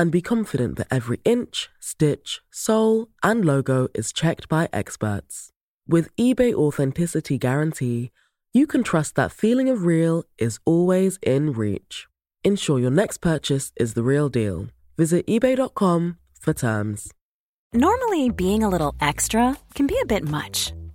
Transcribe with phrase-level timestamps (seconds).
[0.00, 5.50] and be confident that every inch, stitch, sole, and logo is checked by experts.
[5.86, 8.10] With eBay Authenticity Guarantee,
[8.54, 12.08] you can trust that feeling of real is always in reach.
[12.42, 14.68] Ensure your next purchase is the real deal.
[14.96, 17.12] Visit eBay.com for terms.
[17.74, 20.72] Normally, being a little extra can be a bit much,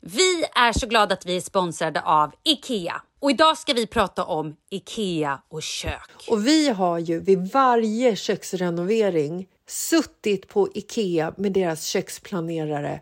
[0.00, 3.02] Vi är så glada att vi är sponsrade av IKEA.
[3.20, 6.26] Och idag ska vi prata om IKEA och kök.
[6.28, 13.00] Och vi har ju vid varje köksrenovering suttit på Ikea med deras köksplanerare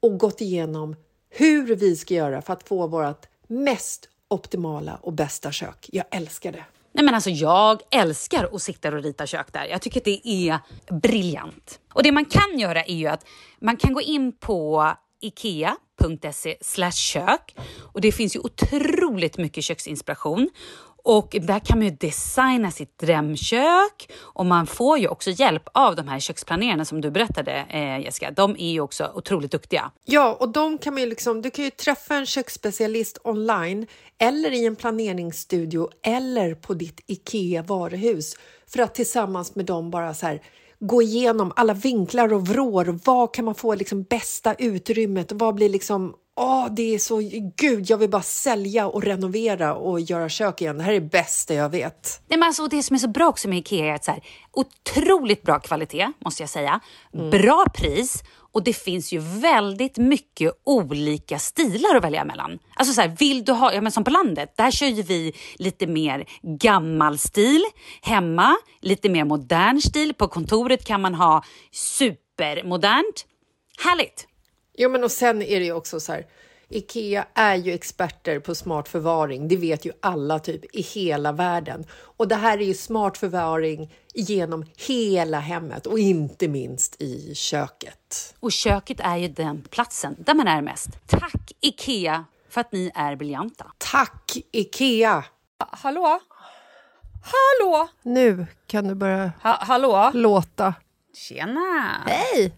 [0.00, 0.96] och gått igenom
[1.30, 5.88] hur vi ska göra för att få vårt mest optimala och bästa kök.
[5.92, 6.64] Jag älskar det.
[6.92, 9.66] Nej men alltså jag älskar att sitta och rita kök där.
[9.66, 10.58] Jag tycker att det är
[10.90, 11.80] briljant.
[11.92, 13.26] Och det man kan göra är ju att
[13.60, 16.56] man kan gå in på ikea.se
[16.92, 17.56] kök
[17.92, 20.50] och det finns ju otroligt mycket köksinspiration
[21.04, 25.96] och där kan man ju designa sitt drömkök och man får ju också hjälp av
[25.96, 28.30] de här köksplanerarna som du berättade eh, Jessica.
[28.30, 29.90] De är ju också otroligt duktiga.
[30.04, 33.86] Ja, och de kan man ju liksom, du kan ju träffa en köksspecialist online
[34.18, 38.34] eller i en planeringsstudio eller på ditt IKEA varuhus
[38.66, 40.42] för att tillsammans med dem bara så här
[40.86, 42.98] gå igenom alla vinklar och vrår.
[43.04, 45.32] Vad kan man få liksom bästa utrymmet?
[45.32, 47.20] Vad blir liksom Åh, det är så...
[47.56, 50.78] Gud, jag vill bara sälja och renovera och göra kök igen.
[50.78, 52.22] Det här är det bästa jag vet.
[52.28, 54.22] Nej, men alltså, det som är så bra också med Ikea är att så här,
[54.52, 56.80] otroligt bra kvalitet, måste jag säga.
[57.14, 57.30] Mm.
[57.30, 62.58] Bra pris och det finns ju väldigt mycket olika stilar att välja mellan.
[62.74, 65.32] Alltså så här, vill du ha, ja men som på landet, där kör ju vi
[65.54, 67.62] lite mer gammal stil.
[68.02, 70.14] Hemma, lite mer modern stil.
[70.14, 73.26] På kontoret kan man ha supermodernt.
[73.84, 74.26] Härligt!
[74.78, 76.26] Jo, men och sen är det ju också så här.
[76.72, 79.48] Ikea är ju experter på smart förvaring.
[79.48, 81.84] Det vet ju alla typ i hela världen.
[81.90, 88.34] Och det här är ju smart förvaring genom hela hemmet och inte minst i köket.
[88.40, 90.88] Och köket är ju den platsen där man är mest.
[91.06, 93.72] Tack Ikea för att ni är briljanta.
[93.78, 95.24] Tack Ikea!
[95.58, 96.20] Ha hallå?
[97.22, 97.88] Hallå!
[98.02, 100.10] Nu kan du börja ha hallå?
[100.14, 100.74] låta.
[101.14, 102.02] Tjena!
[102.06, 102.52] Hej!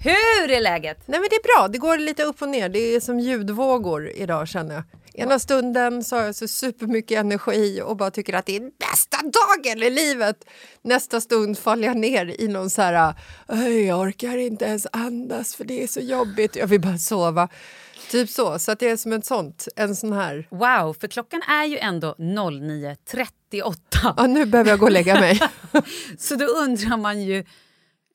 [0.00, 0.98] Hur är läget?
[1.06, 2.68] Nej men Det är bra, det går lite upp och ner.
[2.68, 4.84] Det är som ljudvågor idag känner jag.
[5.14, 9.16] Ena stunden så har jag så supermycket energi och bara tycker att det är bästa
[9.16, 10.44] dagen i livet.
[10.82, 13.14] Nästa stund faller jag ner i någon så här,
[13.86, 17.48] jag orkar inte ens andas för det är så jobbigt, jag vill bara sova.
[18.10, 20.48] Typ så, så att det är som ett sånt, en sån här...
[20.50, 23.74] Wow, för klockan är ju ändå 09.38.
[24.16, 25.40] Ja, nu behöver jag gå och lägga mig.
[26.18, 27.44] så då undrar man ju,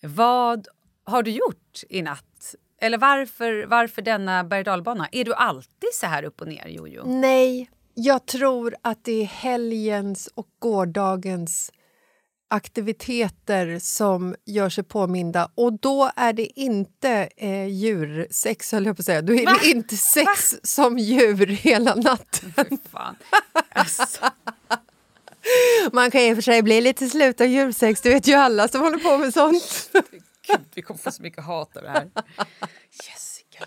[0.02, 0.68] vad
[1.04, 2.56] har du gjort i natt?
[2.82, 4.66] Eller varför, varför denna berg
[5.12, 7.04] Är du alltid så här upp och ner, Jojo?
[7.06, 11.72] Nej, jag tror att det är helgens och gårdagens
[12.48, 15.50] aktiviteter som gör sig påminda.
[15.56, 19.22] Och då är det inte eh, djursex, höll jag på att säga.
[19.22, 19.58] Då är Va?
[19.64, 20.60] det inte sex Va?
[20.64, 22.54] som djur hela natten.
[22.92, 23.16] Fan.
[23.70, 24.04] Alltså.
[25.92, 28.68] Man kan i och för sig bli lite slut av djursex, det vet ju alla
[28.68, 29.90] som håller på med sånt.
[30.48, 32.10] Gud, vi kommer få så mycket hat av det här.
[32.92, 33.66] Jessica,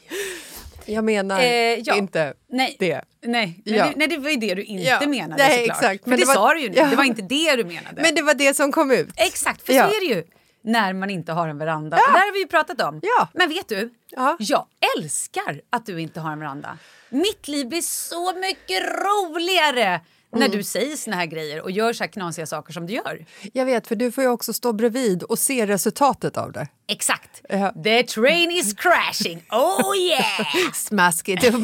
[0.86, 1.46] Jag menar eh,
[1.78, 1.96] ja.
[1.96, 3.04] inte nej, det.
[3.22, 3.84] Nej, ja.
[3.84, 5.08] det, nej, det var ju det du inte ja.
[5.08, 5.82] menade nej, såklart.
[5.82, 6.04] Exakt.
[6.04, 6.86] För men det, det var, sa du ju nu, ja.
[6.86, 8.02] det var inte det du menade.
[8.02, 9.08] Men det var det som kom ut.
[9.16, 10.24] Exakt, för så är det ju
[10.62, 11.96] när man inte har en veranda.
[11.96, 12.06] Ja.
[12.06, 13.00] Det där har vi ju pratat om.
[13.02, 13.28] Ja.
[13.34, 14.36] Men vet du, ja.
[14.38, 14.66] jag
[14.96, 16.78] älskar att du inte har en veranda.
[17.08, 20.00] Mitt liv blir så mycket roligare
[20.32, 20.56] när mm.
[20.56, 23.26] du säger såna här grejer och gör så här knasiga saker som du gör.
[23.52, 26.68] Jag vet, för du får ju också stå bredvid och se resultatet av det.
[26.88, 27.42] Exakt.
[27.48, 27.72] Ja.
[27.84, 30.72] The train is crashing, oh yeah!
[30.74, 31.44] Smaskigt.
[31.44, 31.54] Upp,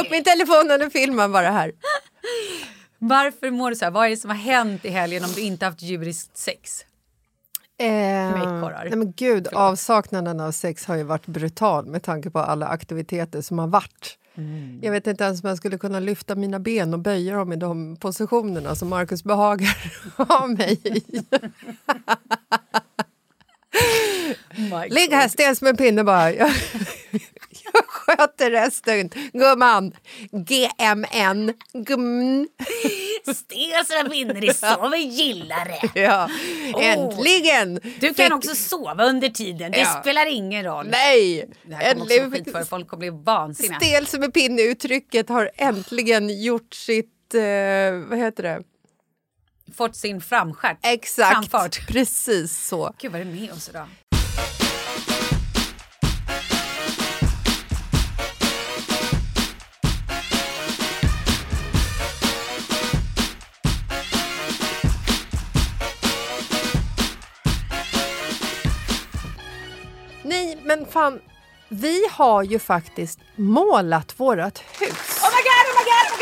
[0.00, 1.72] upp med telefonen och filma bara här.
[2.98, 3.92] Varför mår du så här?
[3.92, 6.84] Vad är det som har hänt i helgen om du inte haft djuriskt sex?
[7.78, 12.66] Eh, nej men gud, avsaknaden av sex har ju varit brutal med tanke på alla
[12.66, 14.18] aktiviteter som har varit.
[14.36, 14.78] Mm.
[14.82, 17.56] Jag vet inte ens om jag skulle kunna lyfta mina ben och böja dem i
[17.56, 19.76] de positionerna som Marcus behagar
[20.28, 21.02] ha mig i.
[24.88, 26.32] Ligg här stel som en pinne bara.
[27.72, 29.10] Jag, sköter resten.
[29.32, 29.92] Gumman.
[30.32, 31.52] GMN.
[31.72, 32.48] Gumn.
[33.34, 36.00] Stel som vinner, är så vi gillar det.
[36.00, 36.28] Ja,
[36.74, 36.84] Åh.
[36.86, 37.80] äntligen!
[38.00, 40.00] Du kan Fick- också sova under tiden, det Ja.
[40.00, 40.86] spelar ingen roll.
[40.90, 41.48] Nej!
[41.62, 43.78] Det här kommer också skit för folk kommer bli vansinniga.
[43.80, 47.34] Stel som en pinne-uttrycket har äntligen gjort sitt...
[47.34, 47.40] Eh,
[48.08, 48.60] vad heter det?
[49.76, 50.78] Fått sin framstjärt.
[50.82, 51.86] Exakt, Framfart.
[51.88, 52.94] precis så.
[52.98, 53.86] Gud vad är det med oss idag?
[70.66, 71.20] Men fan.
[71.68, 75.20] Vi har ju faktiskt målat vårt hus.
[75.22, 76.18] Oh my god, oh my god, oh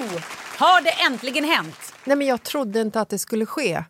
[0.00, 0.22] my god!
[0.58, 1.94] Har det äntligen hänt?
[2.04, 3.84] Nej, men jag trodde inte att det skulle ske.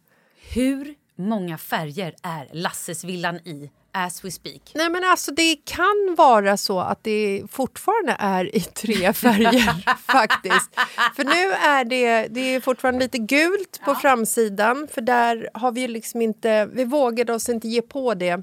[0.53, 3.70] Hur många färger är Lasses villan i
[4.06, 4.73] as we speak?
[4.75, 10.71] Nej, men alltså det kan vara så att det fortfarande är i tre färger faktiskt.
[11.17, 15.89] För nu är det, det är fortfarande lite gult på framsidan för där har vi
[15.89, 18.43] liksom inte, vi vågade oss inte ge på det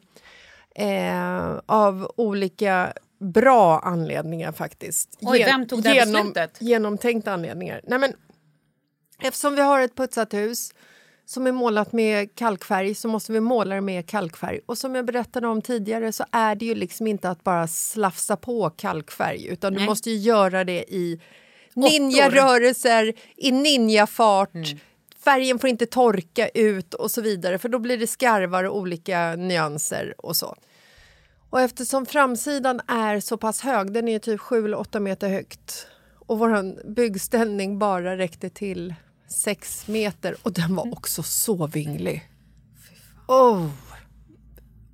[0.75, 5.18] eh, av olika bra anledningar faktiskt.
[5.22, 6.57] Oj, vem tog det här beslutet?
[6.60, 7.81] Genomtänkta anledningar.
[7.84, 8.13] Nej, men,
[9.22, 10.72] eftersom vi har ett putsat hus
[11.25, 14.60] som är målat med kalkfärg så måste vi måla det med kalkfärg.
[14.66, 18.36] Och som jag berättade om tidigare så är det ju liksom inte att bara slafsa
[18.36, 19.88] på kalkfärg utan du Nej.
[19.88, 21.19] måste ju göra det i
[21.74, 24.75] ninja-rörelser, i ninjafart.
[25.24, 29.36] Färgen får inte torka ut och så vidare för då blir det skarvar och olika
[29.36, 30.56] nyanser och så.
[31.50, 35.88] Och eftersom framsidan är så pass hög, den är typ 7 eller 8 meter högt
[36.28, 38.94] och vår byggställning bara räckte till
[39.36, 42.30] 6 meter och den var också så vinglig.
[43.28, 43.70] Oh.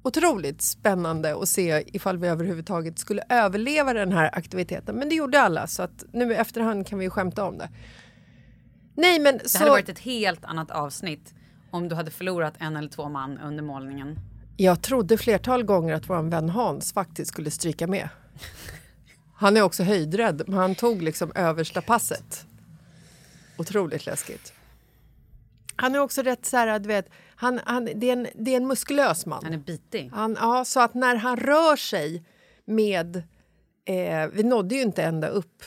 [0.03, 4.95] Otroligt spännande att se ifall vi överhuvudtaget skulle överleva den här aktiviteten.
[4.95, 7.69] Men det gjorde alla så att nu i efterhand kan vi skämta om det.
[8.95, 9.57] Nej men Det så...
[9.57, 11.33] hade varit ett helt annat avsnitt
[11.71, 14.19] om du hade förlorat en eller två man under målningen.
[14.57, 18.09] Jag trodde flertal gånger att vår vän Hans faktiskt skulle stryka med.
[19.35, 22.45] Han är också höjdrädd, men han tog liksom översta passet.
[23.61, 24.53] Otroligt läskigt.
[25.75, 28.57] Han är också rätt så här, du vet, han, han, det, är en, det är
[28.57, 29.43] en muskulös man.
[29.43, 30.09] Han är bitig.
[30.13, 32.23] Han, ja, så att när han rör sig
[32.65, 33.23] med...
[33.85, 35.63] Eh, vi nådde ju inte ända upp.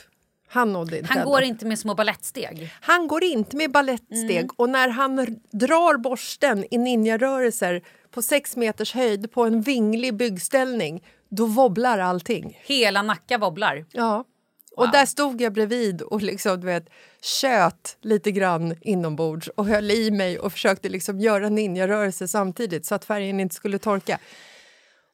[0.49, 2.73] Han nådde inte Han ända går inte med små balettsteg.
[2.81, 4.51] Han går inte med ballettsteg Mm.
[4.57, 11.05] och när han drar borsten i ninjarörelser på sex meters höjd på en vinglig byggställning,
[11.29, 12.59] då wobblar allting.
[12.65, 13.85] Hela Nacka wobblar.
[13.91, 14.25] Ja.
[14.77, 16.89] Och där stod jag bredvid och liksom, du vet,
[17.25, 22.95] tjöt lite grann inombords och höll i mig och försökte liksom göra ninjarörelser samtidigt så
[22.95, 24.19] att färgen inte skulle torka.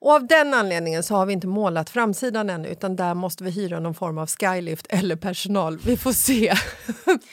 [0.00, 3.50] Och av den anledningen så har vi inte målat framsidan ännu utan där måste vi
[3.50, 5.78] hyra någon form av skylift eller personal.
[5.78, 6.54] Vi får se,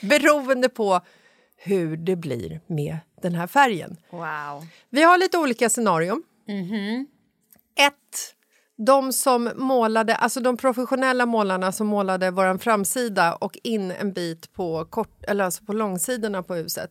[0.00, 1.00] beroende på
[1.56, 3.96] hur det blir med den här färgen.
[4.10, 4.66] Wow.
[4.90, 6.22] Vi har lite olika scenarion.
[7.78, 8.34] Ett,
[8.86, 14.52] de som målade, alltså de professionella målarna som målade vår framsida och in en bit
[14.52, 16.90] på, kort, eller alltså på långsidorna på huset.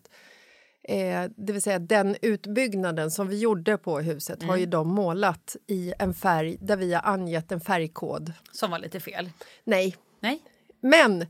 [0.90, 5.56] Eh, det vill säga den utbyggnaden som vi gjorde på huset har ju de målat
[5.68, 8.34] i en färg där vi har angett en färgkod.
[8.52, 9.30] Som var lite fel.
[9.64, 10.42] Nej, Nej?
[10.82, 11.26] men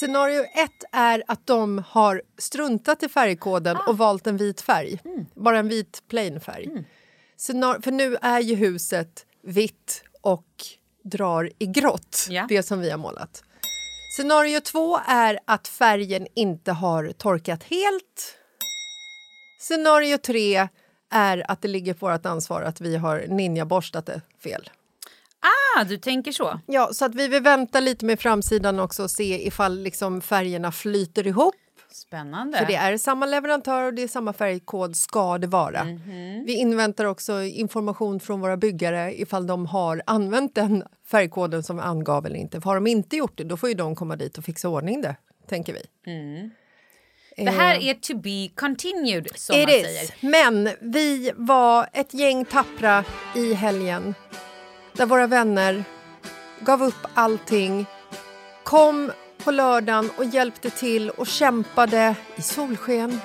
[0.00, 5.00] scenario ett är att de har struntat i färgkoden och valt en vit färg.
[5.34, 6.84] Bara en vit plain färg.
[7.36, 10.46] Scenar- för nu är ju huset vitt och
[11.04, 12.46] drar i grått, Ja.
[12.48, 13.44] det som vi har målat.
[14.16, 18.36] Scenario två är att färgen inte har torkat helt.
[19.60, 20.68] Scenario tre
[21.10, 24.70] är att det ligger på vårt ansvar att vi har ninjaborstat det fel.
[25.76, 26.60] Ah, du tänker så.
[26.66, 30.72] Ja, så att vi vill vänta lite med framsidan också och se ifall liksom färgerna
[30.72, 31.54] flyter ihop.
[31.94, 32.58] Spännande.
[32.58, 35.84] För det är samma leverantör och det är samma färgkod, ska det vara.
[36.46, 41.82] Vi inväntar också information från våra byggare ifall de har använt den färgkoden som vi
[41.82, 42.60] angav eller inte.
[42.60, 45.00] För har de inte gjort det, då får ju de komma dit och fixa ordning
[45.00, 45.16] det,
[45.48, 45.80] tänker vi.
[47.36, 49.82] Det här är to be continued, som It man is.
[49.82, 50.10] säger.
[50.20, 53.04] Men vi var ett gäng tappra
[53.36, 54.14] i helgen
[54.92, 55.84] där våra vänner
[56.60, 57.86] gav upp allting,
[58.64, 59.12] kom
[59.44, 63.20] på lördagen och hjälpte till och kämpade i solsken,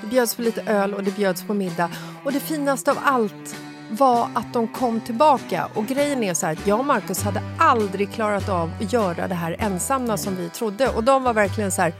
[0.00, 1.90] det bjöds på lite öl och det bjöds på middag.
[2.24, 3.56] Och det finaste av allt
[3.90, 5.68] var att de kom tillbaka.
[5.74, 9.28] Och grejen är så här att jag och Markus hade aldrig klarat av att göra
[9.28, 10.88] det här ensamma som vi trodde.
[10.88, 11.92] Och de var verkligen så här,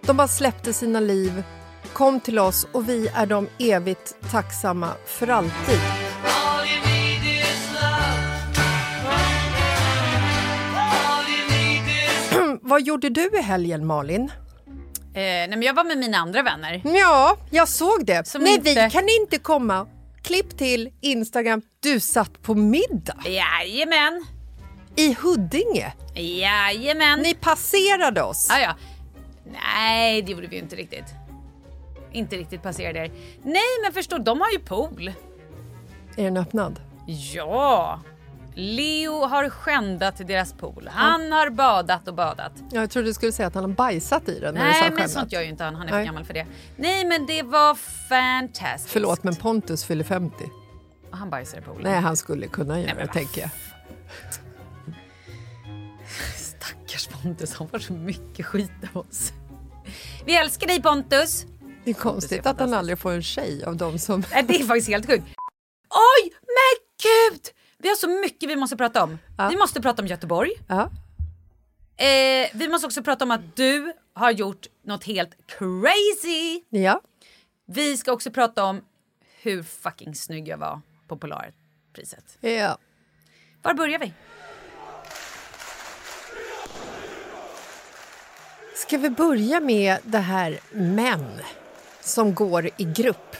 [0.00, 1.42] de bara släppte sina liv,
[1.92, 6.09] kom till oss och vi är dem evigt tacksamma för alltid.
[12.70, 14.22] Vad gjorde du i helgen Malin?
[14.22, 14.30] Eh,
[15.14, 16.80] nej, men jag var med mina andra vänner.
[16.84, 18.26] Ja, jag såg det.
[18.28, 19.86] Som Nej, inte- vi kan inte komma.
[20.22, 21.62] Klipp till Instagram.
[21.80, 24.24] Du satt på middag Jajamän.
[24.96, 25.92] i Huddinge.
[26.14, 27.20] Jajamän.
[27.20, 28.48] Ni passerade oss.
[28.50, 28.74] Ah, ja.
[29.74, 31.04] Nej, det gjorde vi ju inte riktigt.
[32.12, 33.10] Inte riktigt passerade er.
[33.42, 35.12] Nej, men förstå, de har ju pool.
[36.16, 36.80] Är den öppnad?
[37.34, 38.00] Ja.
[38.60, 40.88] Leo har skändat deras pool.
[40.92, 42.52] Han har badat och badat.
[42.70, 44.54] Ja, jag trodde du skulle säga att han har bajsat i den.
[44.54, 45.10] Nej, men skändat.
[45.10, 45.74] sånt gör ju inte han.
[45.74, 46.06] Han är för Nej.
[46.06, 46.46] gammal för det.
[46.76, 47.74] Nej, men det var
[48.08, 48.92] fantastiskt.
[48.92, 50.34] Förlåt, men Pontus fyller 50.
[51.10, 51.82] Och Han bajsar i poolen.
[51.82, 53.50] Nej, han skulle kunna göra det, tänker jag.
[56.36, 59.32] Stackars Pontus, han får så mycket skit av oss.
[60.26, 61.46] Vi älskar dig Pontus!
[61.84, 64.24] Det är konstigt att han aldrig får en tjej av dem som...
[64.32, 65.24] Nej, Det är faktiskt helt sjukt.
[65.90, 67.40] Oj, men gud!
[67.82, 69.18] Vi har så mycket vi måste prata om.
[69.38, 69.48] Ja.
[69.48, 70.50] Vi måste prata om Göteborg.
[70.68, 70.90] Ja.
[72.04, 76.62] Eh, vi måste också prata om att du har gjort något helt crazy.
[76.68, 77.00] ja.
[77.66, 78.80] Vi ska också prata om
[79.42, 82.38] hur fucking snygg jag var på Polarpriset.
[82.40, 82.78] ja.
[83.62, 84.12] Var börjar vi?
[88.74, 91.26] Ska vi börja med det här män
[92.00, 93.36] som går i grupp?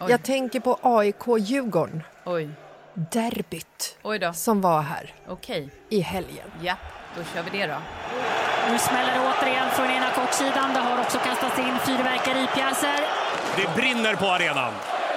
[0.00, 0.10] Oj.
[0.10, 2.48] Jag tänker på AIK-Djurgården, Oj,
[2.94, 4.32] derbyt oj då.
[4.32, 6.46] som var här Okej, i helgen.
[6.62, 6.74] ja,
[7.16, 7.78] då kör vi det då.
[8.70, 10.74] Nu smäller det återigen från ena kortsidan.
[10.74, 13.00] Det har också kastats in fyrverkeripjäser.
[13.56, 14.72] Det brinner på arenan.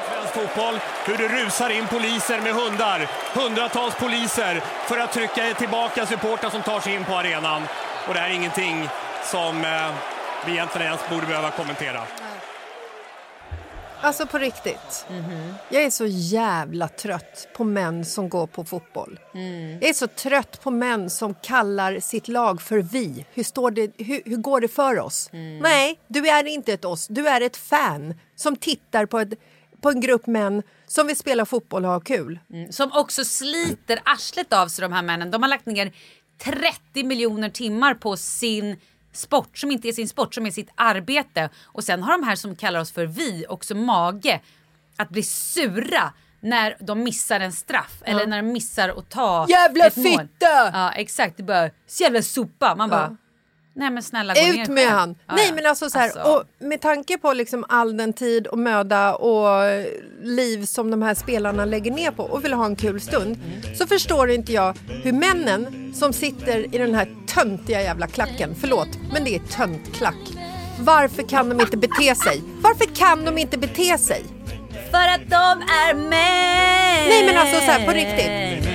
[0.09, 3.07] Svensk fotboll, hur det rusar in poliser med hundar.
[3.33, 7.61] Hundratals poliser för att trycka tillbaka supportrar som tar sig in på arenan.
[8.07, 8.89] Och det här är ingenting
[9.23, 9.91] som eh,
[10.45, 12.01] vi egentligen ens borde behöva kommentera.
[14.01, 15.05] Alltså på riktigt.
[15.69, 19.19] Jag är så jävla trött på män som går på fotboll.
[19.81, 23.25] Jag är så trött på män som kallar sitt lag för vi.
[23.33, 25.29] Hur, står det, hur, hur går det för oss?
[25.61, 27.07] Nej, du är inte ett oss.
[27.07, 29.33] Du är ett fan som tittar på, ett,
[29.81, 32.39] på en grupp män som vill spela fotboll och ha kul.
[32.69, 35.31] Som också sliter arslet av sig de här männen.
[35.31, 35.91] De har lagt ner
[36.43, 38.77] 30 miljoner timmar på sin
[39.17, 41.49] sport som inte är sin sport, som är sitt arbete.
[41.63, 44.41] Och sen har de här som kallar oss för vi också mage
[44.97, 49.85] att bli sura när de missar en straff eller när de missar att ta Jävla
[49.85, 50.05] ett mål.
[50.05, 50.69] fitta!
[50.73, 52.75] Ja exakt, det bara så jävla sopa.
[52.75, 53.17] Man bara,
[53.75, 54.89] nej men snälla gå Ut med själv.
[54.97, 55.15] han!
[55.27, 55.55] Ja, Nej ja.
[55.55, 56.19] men alltså så här, Alltså.
[56.21, 59.49] och med tanke på liksom all den tid och möda och
[60.21, 63.37] liv som de här spelarna lägger ner på och vill ha en kul stund
[63.77, 68.89] så förstår inte jag hur männen som sitter i den här töntiga jävla klacken, förlåt
[69.13, 70.15] men det är töntklack.
[70.79, 72.41] Varför kan de inte bete sig?
[72.61, 74.23] Varför kan de inte bete sig?
[74.91, 77.09] För att de är män!
[77.09, 78.74] Nej, men alltså så här, på riktigt.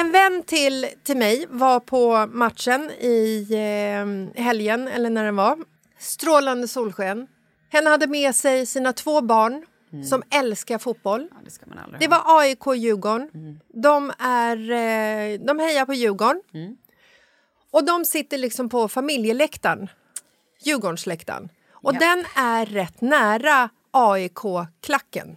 [0.00, 5.58] En vän till, till mig var på matchen i eh, helgen, eller när den var.
[5.98, 7.26] Strålande solsken.
[7.72, 9.66] Henne hade med sig sina två barn
[10.08, 11.28] som älskar fotboll.
[11.30, 12.22] Ja, det ska man aldrig Det ha.
[12.24, 13.30] var AIK-Djurgården.
[13.74, 16.42] De, är, eh, de hejar på Djurgården.
[17.70, 19.88] Och de sitter liksom på familjeläktaren,
[20.62, 21.48] Djurgårdsläktaren.
[21.72, 25.36] Och den är rätt nära AIK-klacken.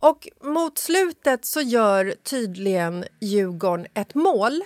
[0.00, 4.64] Och mot slutet så gör tydligen Djurgården ett mål.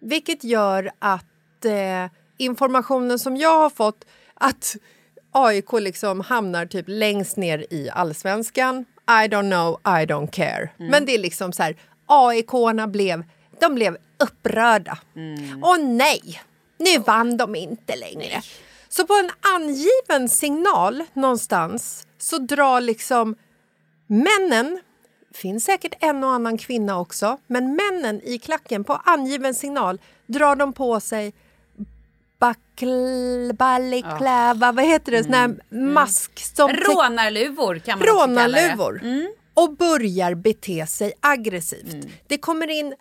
[0.00, 2.06] Vilket gör att eh,
[2.38, 4.04] informationen som jag har fått
[4.34, 4.76] att
[5.32, 8.84] AIK liksom hamnar typ längst ner i allsvenskan.
[9.08, 10.68] I don't know, I don't care.
[10.90, 11.76] Men det är liksom så här,
[12.06, 13.24] AIK-arna blev,
[13.60, 14.98] de blev upprörda.
[15.62, 16.40] Och nej,
[16.78, 18.42] nu vann de inte längre.
[18.88, 23.36] Så på en angiven signal någonstans så drar liksom
[24.08, 24.80] männen
[25.34, 30.56] finns säkert en och annan kvinna också, men männen i klacken på angiven signal drar
[30.56, 31.32] de på sig
[32.38, 38.68] bakl, balliklava, vad heter det, sån här mask som Rånarluvor kan man också kalla det.
[38.68, 39.02] rånarluvor.
[39.54, 42.06] Och börjar bete sig aggressivt.
[42.26, 42.94] Det kommer in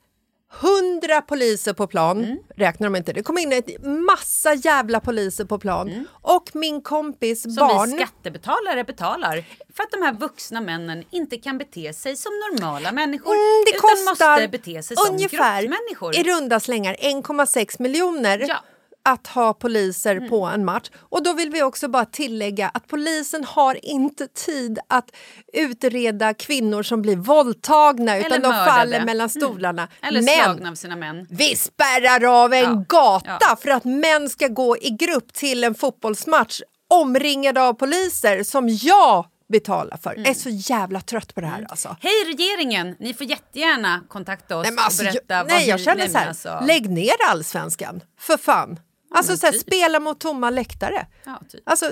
[0.49, 3.13] hundra poliser på plan, räknar de inte.
[3.13, 7.91] Det kommer in ett massa jävla poliser på plan och min kompis Som barn...
[7.91, 12.91] vi skattebetalare betalar för att de här vuxna männen inte kan bete sig som normala
[12.91, 16.15] människor Mm, det utan kostar måste bete sig som ungefär gruppmänniskor.
[16.15, 18.55] i runda slängar 1,6 miljoner Ja.
[19.07, 20.89] Att ha poliser på en match.
[20.99, 25.09] Och då vill vi också bara tillägga att polisen har inte tid att
[25.53, 28.65] utreda kvinnor som blir våldtagna utan de mördade.
[28.71, 29.87] faller mellan stolarna.
[30.01, 31.27] Eller Men slagna av sina män.
[31.29, 33.55] vi spärrar av en Ja, gata ja.
[33.61, 39.25] för att män ska gå i grupp till en fotbollsmatch omringade av poliser som jag
[39.49, 40.09] betalar för.
[40.11, 40.23] Mm.
[40.23, 41.95] Jag är så jävla trött på det här alltså.
[42.01, 42.95] Hej regeringen!
[42.99, 46.07] Ni får jättegärna kontakta oss Nej, alltså, och berätta jag, vad nej, jag ni- känner
[46.07, 48.79] så här, alltså- lägg ner allsvenskan, för fan.
[49.11, 49.61] Alltså så här, typ.
[49.61, 51.07] spela mot tomma läktare.
[51.25, 51.69] Ja, typ.
[51.69, 51.91] Alltså,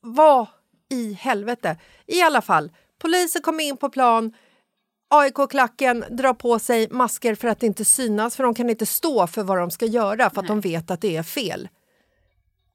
[0.00, 0.46] vad
[0.90, 1.76] i helvete?
[2.06, 4.32] I alla fall, polisen kommer in på plan,
[5.10, 9.42] AIK-klacken drar på sig masker för att inte synas, för de kan inte stå för
[9.42, 11.68] vad de ska göra för att de vet att det är fel.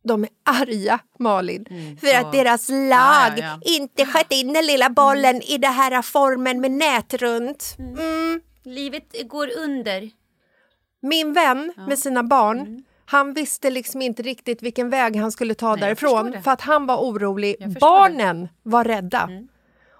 [0.03, 1.65] De är arga, Malin,
[2.01, 2.77] för att deras lag
[3.27, 3.39] Mm.
[3.39, 7.77] Ja, ja, inte sköt in den lilla bollen i den här formen med nät runt.
[8.63, 10.09] Livet går under.
[11.01, 15.75] Min vän med sina barn, han visste liksom inte riktigt vilken väg han skulle ta.
[15.75, 16.41] Nej, därifrån det.
[16.41, 17.55] för att han var orolig.
[17.79, 19.21] Barnen var rädda.
[19.21, 19.47] Mm.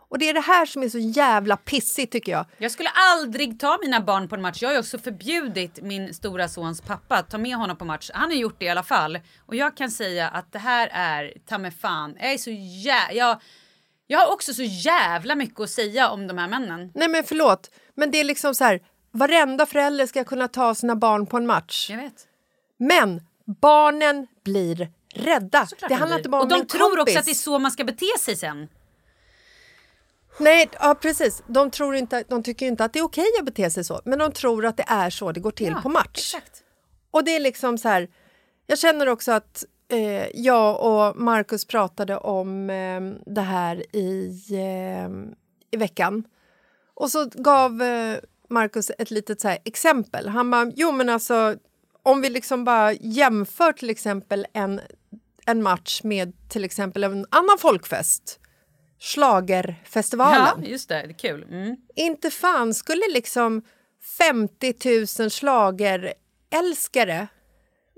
[0.10, 2.46] Och det är det här som är så jävla pissigt tycker jag.
[2.58, 4.62] Jag skulle aldrig ta mina barn på en match.
[4.62, 8.12] Jag har också förbjudit min stora sons pappa att ta med honom på match.
[8.14, 9.20] Han har gjort det i alla fall.
[9.46, 12.18] Och jag kan säga att det här är ta mig fan.
[12.20, 13.12] Jag är så jä...
[13.12, 13.42] jag,
[14.08, 16.92] jag har också så jävla mycket att säga om de här männen.
[16.96, 20.96] Nej men förlåt, men det är liksom så här, varenda förälder ska kunna ta sina
[20.96, 21.90] barn på en match.
[21.90, 22.27] Jag vet.
[22.78, 23.22] Men
[23.62, 25.66] barnen blir rädda.
[25.68, 27.02] Såklart det de handlar inte bara om Och de tror kompis.
[27.02, 28.68] också att det är så man ska bete sig sen.
[30.40, 31.44] Nej, ja, precis.
[31.48, 34.20] De, tror inte, de tycker inte att det är okej att bete sig så, men
[34.20, 36.36] de tror att det är så det går till Ja, på match.
[36.36, 36.64] Exakt.
[37.12, 38.10] Och det är liksom så här,
[38.68, 43.02] jag känner också att eh, jag och Markus pratade om eh,
[43.34, 45.10] det här i, eh,
[45.72, 46.24] i veckan.
[46.94, 48.18] Och så gav eh,
[48.50, 50.28] Markus ett litet så här exempel.
[50.28, 51.56] Han bara, jo men alltså
[52.08, 54.82] om vi liksom bara jämför till exempel en,
[55.46, 58.40] en match med till exempel en annan folkfest,
[59.00, 60.64] Schlagerfestivalen.
[60.64, 60.96] Ja, just det.
[60.96, 61.44] Det är kul.
[61.44, 61.76] Mm.
[61.96, 63.62] Inte fan skulle liksom
[64.18, 64.74] 50
[65.20, 67.28] 000 schlagerälskare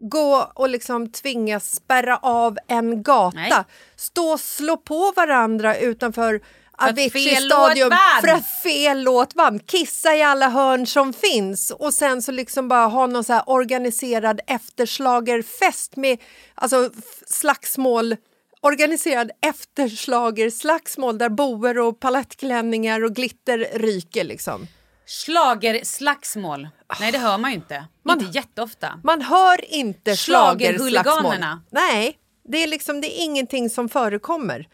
[0.01, 3.53] gå och liksom tvingas spärra av en gata, Nej.
[3.95, 6.41] stå och slå på varandra utanför
[6.79, 7.49] Avicii
[7.89, 8.21] vann.
[8.21, 9.59] för att fel låt vann.
[9.59, 14.41] Kissa i alla hörn som finns och sen så liksom bara ha någon så organiserad
[14.47, 16.17] efterslagerfest med
[16.55, 16.89] alltså
[17.27, 18.15] slagsmål
[18.61, 24.67] organiserad efterslagerslagsmål där boer och palettklänningar och glitter ryker liksom.
[25.05, 26.67] Schlagerslagsmål.
[26.99, 27.85] Nej, det hör man ju inte.
[28.05, 28.99] Man- Inte jätteofta.
[29.03, 30.15] Man hör inte.
[30.15, 31.61] Schlagerhuliganerna.
[31.71, 34.67] Nej, det är liksom det är ingenting som förekommer.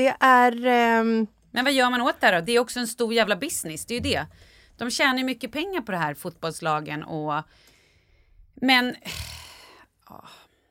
[0.00, 0.66] Det är...
[0.66, 2.46] ehm, Men vad gör man åt det här då?
[2.46, 4.26] Det är också en stor jävla business, det är ju det.
[4.78, 7.42] De tjänar ju mycket pengar på det här, fotbollslagen och...
[8.54, 8.94] Men...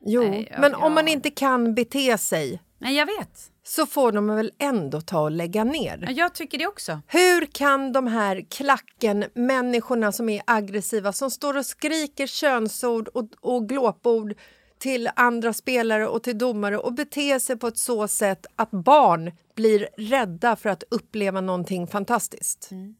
[0.06, 0.78] jo, Nej, ja, men ja.
[0.78, 3.50] om man inte kan bete sig Nej, jag vet.
[3.62, 6.04] så får de väl ändå ta och lägga ner.
[6.06, 7.00] Ja, Jag tycker det också.
[7.06, 13.28] Hur kan de här klacken, människorna som är aggressiva, som står och skriker könsord och,
[13.40, 14.34] och glåpord
[14.80, 19.32] till andra spelare och till domare och bete sig på ett så sätt att barn
[19.54, 22.68] blir rädda för att uppleva någonting fantastiskt.
[22.70, 22.94] Mm.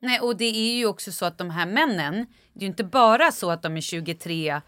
[0.00, 2.84] Nej, och det är ju också så att de här männen, det är ju inte
[2.84, 4.60] bara så att de är 23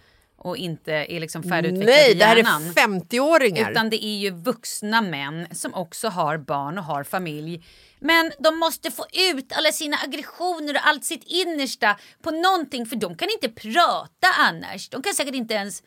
[0.47, 2.63] och inte är liksom färdigutvecklade Nej, det här hjärnan.
[2.67, 3.71] är 50-åringar.
[3.71, 7.65] Utan det är ju vuxna män som också har barn och har familj.
[8.01, 12.97] Men de måste få ut alla sina aggressioner och allt sitt innersta på någonting för
[12.97, 14.89] de kan inte prata annars.
[14.89, 15.83] De kan säkert inte ens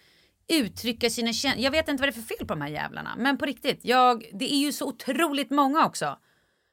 [0.49, 1.63] uttrycka sina känslor.
[1.63, 3.15] Jag vet inte vad det är för fel på de här jävlarna.
[3.17, 6.17] Men på riktigt, jag, det är ju så otroligt många också.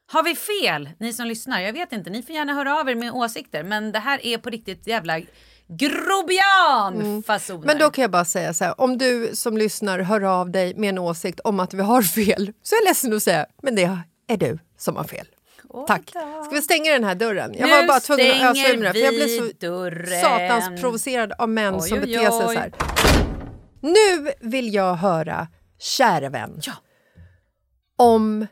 [0.09, 1.61] Har vi fel, ni som lyssnar?
[1.61, 3.63] Jag vet inte, ni får gärna höra av er med åsikter.
[3.63, 5.21] Men det här är på riktigt jävla
[5.69, 7.67] grobian fasoner.
[7.67, 10.75] Men då kan jag bara säga så här, om du som lyssnar hör av dig
[10.77, 13.75] med en åsikt om att vi har fel så är jag ledsen att säga, men
[13.75, 13.99] det
[14.29, 15.27] är du som har fel.
[15.87, 16.11] Tack.
[16.45, 17.55] Ska vi stänga den här dörren?
[17.59, 20.21] Jag Nu var bara tvungen att ösa ur mig för jag blev så dörren.
[20.21, 22.57] satans provocerad av män Oj, som oj, beter sig så oj.
[22.57, 22.73] här.
[23.81, 25.49] Nu vill jag höra,
[25.79, 26.73] käre vän, Ja.
[27.97, 28.47] om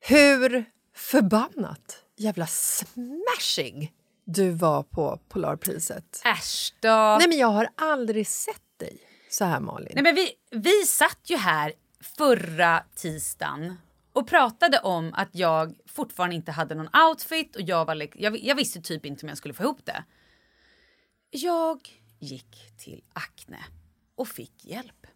[0.00, 0.64] hur
[0.96, 3.92] förbannat jävla smashing
[4.26, 6.22] du var på Polarpriset.
[6.24, 7.16] Äsch då.
[7.18, 8.98] Nej men jag har aldrig sett dig
[9.30, 9.92] så här Malin.
[9.94, 13.74] Nej, men vi, vi satt ju här förra tisdagen
[14.12, 18.54] och pratade om att jag fortfarande inte hade någon outfit och jag, var, jag, jag
[18.54, 20.04] visste typ inte om jag skulle få ihop det.
[21.30, 23.64] Jag gick till Acne
[24.14, 25.06] och fick hjälp.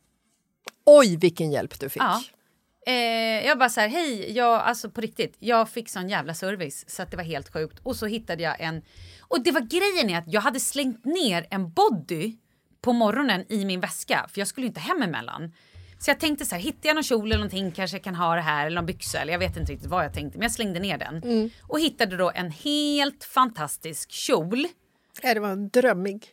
[0.85, 2.03] Oj vilken hjälp du fick.
[2.03, 2.23] Ja.
[2.87, 6.85] Eh, jag bara så här, hej, jag, alltså på riktigt, jag fick sån jävla service
[6.89, 7.79] så att det var helt sjukt.
[7.83, 8.83] Och så hittade jag en,
[9.21, 12.37] och det var grejen är att jag hade slängt ner en body
[12.81, 15.53] på morgonen i min väska för jag skulle inte hem emellan.
[15.99, 18.35] Så jag tänkte så här, hittar jag någon kjol eller någonting kanske jag kan ha
[18.35, 20.53] det här eller någon byxa eller jag vet inte riktigt vad jag tänkte men jag
[20.53, 21.51] slängde ner den.
[21.63, 24.67] Och hittade då en helt fantastisk kjol.
[25.23, 26.29] Ja, det var en drömmig.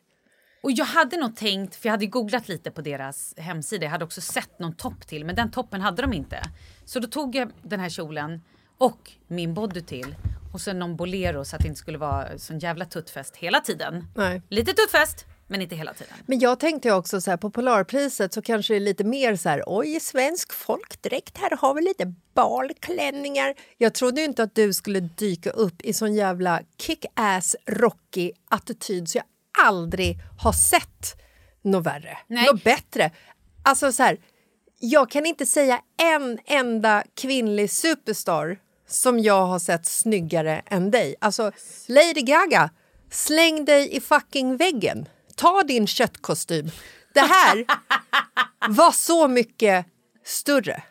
[0.62, 4.06] Och jag hade nog tänkt, för jag hade googlat lite på deras hemsida, jag hade
[4.06, 6.42] också sett någon topp till men den toppen hade de inte.
[6.86, 8.42] Så då tog jag den här kjolen
[8.78, 10.16] och min body till
[10.54, 14.08] och sen någon bolero så att det inte skulle vara sån jävla tuttfest hela tiden.
[14.16, 14.42] Nej.
[14.50, 16.14] Lite tuttfest men inte hela tiden.
[16.26, 19.50] Men jag tänkte också så här, på Polarpriset så kanske det är lite mer så
[19.50, 23.54] här, oj, svensk folkdräkt, här har vi lite balklänningar.
[23.78, 29.18] Jag trodde inte att du skulle dyka upp i sån jävla kick-ass rockig attityd så
[29.18, 29.26] jag
[29.64, 31.22] aldrig har sett
[31.62, 32.46] något värre, Nej.
[32.46, 33.12] något bättre.
[33.64, 34.18] Alltså så här,
[34.80, 41.16] jag kan inte säga en enda kvinnlig superstar som jag har sett snyggare än dig.
[41.22, 41.52] Alltså,
[41.88, 42.70] Lady Gaga,
[43.12, 45.08] släng dig i fucking väggen.
[45.36, 46.72] Ta din köttkostym.
[47.14, 47.66] Det här
[48.70, 49.86] var så mycket
[50.26, 50.84] större.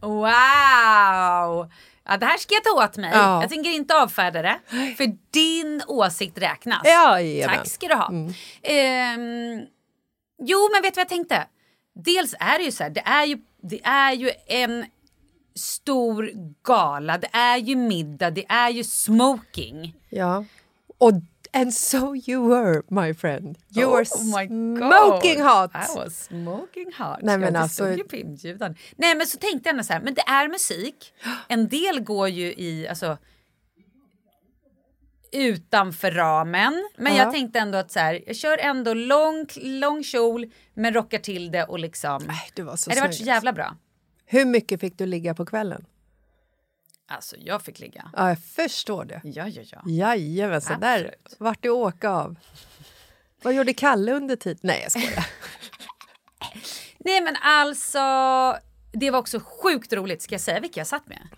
[0.00, 1.70] Wow!
[2.08, 3.10] Ja, det här ska jag ta åt mig.
[3.14, 3.40] Ja.
[3.40, 4.58] Jag tänker inte avfärda det.
[4.96, 6.82] För din åsikt räknas.
[6.84, 7.56] Jajamän.
[7.56, 8.12] Tack ska du ha.
[8.62, 9.60] Ehm,
[10.42, 11.46] jo, men vet du vad jag tänkte?
[11.94, 14.86] Dels är det ju så här, det är ju, det är ju en
[15.54, 16.30] stor
[16.62, 19.94] gala, det är ju middag, det är ju smoking.
[20.08, 20.44] Ja.
[20.98, 21.12] Och
[21.52, 23.58] and so you were, my friend.
[23.76, 25.20] You were Oh God.
[25.22, 25.70] smoking hot.
[25.74, 27.18] I was smoking hot.
[27.22, 28.74] Nej, men jag alltså- ju på inbjudan.
[28.96, 31.12] Nej men så tänkte jag så här, men det är musik.
[31.48, 33.18] En del går ju i, alltså
[35.32, 36.88] utanför ramen.
[36.96, 37.22] Men Ja.
[37.24, 41.50] jag tänkte ändå att så här, jag kör ändå lång, lång kjol men rockar till
[41.50, 42.22] det och liksom.
[42.26, 43.26] Nej, du var så det var så snygg.
[43.26, 43.76] jävla bra.
[44.26, 45.84] Hur mycket fick du ligga på kvällen?
[47.10, 48.10] Alltså jag fick ligga.
[48.16, 49.20] Ja, jag förstår det.
[49.24, 49.82] Ja, ja, ja.
[49.86, 51.36] Jajamensan, där Absolut.
[51.38, 52.36] vart det åka av.
[53.42, 54.60] Vad gjorde Kalle under tiden?
[54.62, 55.26] Nej, jag skojar.
[56.98, 57.98] Nej men alltså,
[58.92, 60.22] det var också sjukt roligt.
[60.22, 61.28] Ska jag säga vilka jag satt med?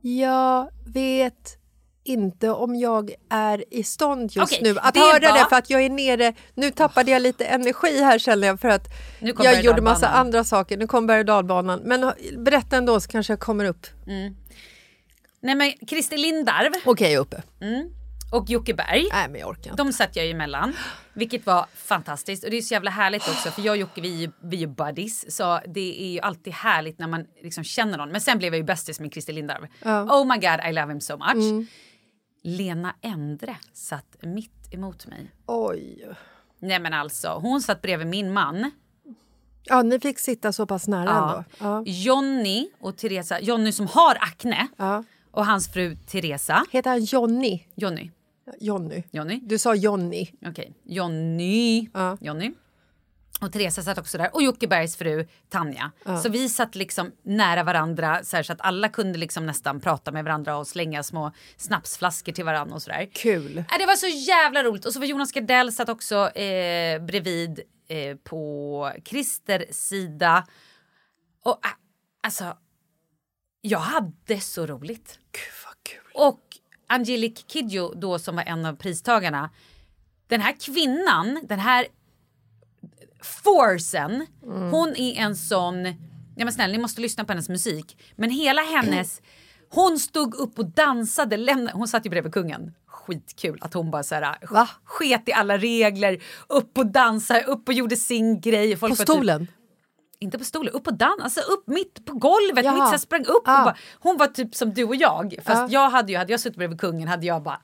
[0.00, 1.57] Jag vet
[2.08, 5.56] inte om jag är i stånd just Okej, nu att det höra var- det för
[5.56, 6.32] att jag är nere.
[6.54, 8.88] Nu tappade jag lite energi här känner jag för att
[9.20, 10.76] jag gjorde massa andra saker.
[10.76, 11.80] Nu kom berg dalbanan.
[11.84, 13.86] Men berätta ändå så kanske jag kommer upp.
[15.40, 17.42] Nej men Christer Lindarw Okej, jag är uppe.
[18.32, 19.08] och Jocke Berg.
[19.12, 19.82] Nej, men jag orkar inte.
[19.82, 20.72] De satt jag ju emellan,
[21.12, 22.44] vilket var fantastiskt.
[22.44, 24.56] Och det är så jävla härligt också, för jag och Jocke vi är ju, vi
[24.56, 25.36] är ju buddies.
[25.36, 28.08] Så det är ju alltid härligt när man liksom känner någon.
[28.08, 29.68] Men sen blev jag ju bästis med Christer Lindarw.
[29.84, 31.68] Oh my god, I love him so much.
[32.42, 35.30] Lena Endre satt mitt emot mig.
[35.46, 36.08] Oj.
[36.58, 38.70] Nej men alltså, hon satt bredvid min man.
[39.64, 41.44] Ja, ni fick sitta så pass nära Ja.
[41.58, 41.82] Ja.
[41.86, 44.68] Johnny och Teresa, Johnny som har akne.
[44.76, 45.04] Ja.
[45.30, 46.64] Och hans fru Teresa.
[46.70, 47.64] Heter han Johnny?
[47.74, 48.10] Johnny.
[48.60, 49.02] Johnny.
[49.10, 49.40] Johnny.
[49.42, 50.26] Du sa Johnny.
[50.46, 51.88] Okej, Jonny.
[51.94, 52.16] Ja.
[52.20, 52.52] Jonny.
[53.40, 55.92] Och Teresa satt också där och Jocke Bergs fru Tanja.
[56.22, 60.12] Så vi satt liksom nära varandra så, här, så att alla kunde liksom nästan prata
[60.12, 63.08] med varandra och slänga små snapsflaskor till varandra och sådär.
[63.12, 63.58] Kul.
[63.58, 64.84] Äh, det var så jävla roligt.
[64.84, 70.46] Och så var Jonas Gardell satt också eh, bredvid eh, på Christer sida.
[71.44, 71.70] Och äh,
[72.22, 72.56] alltså,
[73.60, 75.18] jag hade så roligt.
[75.32, 76.12] Gud vad kul.
[76.14, 76.40] Och
[76.86, 79.50] Angelique Kidjo då som var en av pristagarna.
[80.26, 81.86] Den här kvinnan, den här
[83.22, 84.26] forcen,
[84.70, 85.84] hon är en sån...
[86.36, 87.96] Ja men snälla ni måste lyssna på hennes musik.
[88.16, 89.22] Men hela hennes...
[89.70, 92.74] Hon stod upp och dansade, lämnade, hon satt ju bredvid kungen.
[92.86, 94.68] Skitkul att hon bara så här, Va?
[94.84, 98.76] sket i alla regler, upp och dansade, upp och gjorde sin grej.
[98.76, 99.46] Folk På typ- stolen?
[100.20, 102.64] inte på stolen, upp och dans, alltså upp mitt på golvet.
[102.64, 102.74] Jaha.
[102.84, 103.58] Mitt så sprang upp Ah.
[103.58, 105.34] och bara, hon var typ som du och jag.
[105.44, 105.68] Fast Ah.
[105.70, 107.60] jag hade ju, hade jag suttit bredvid kungen hade jag bara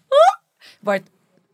[0.81, 1.05] varit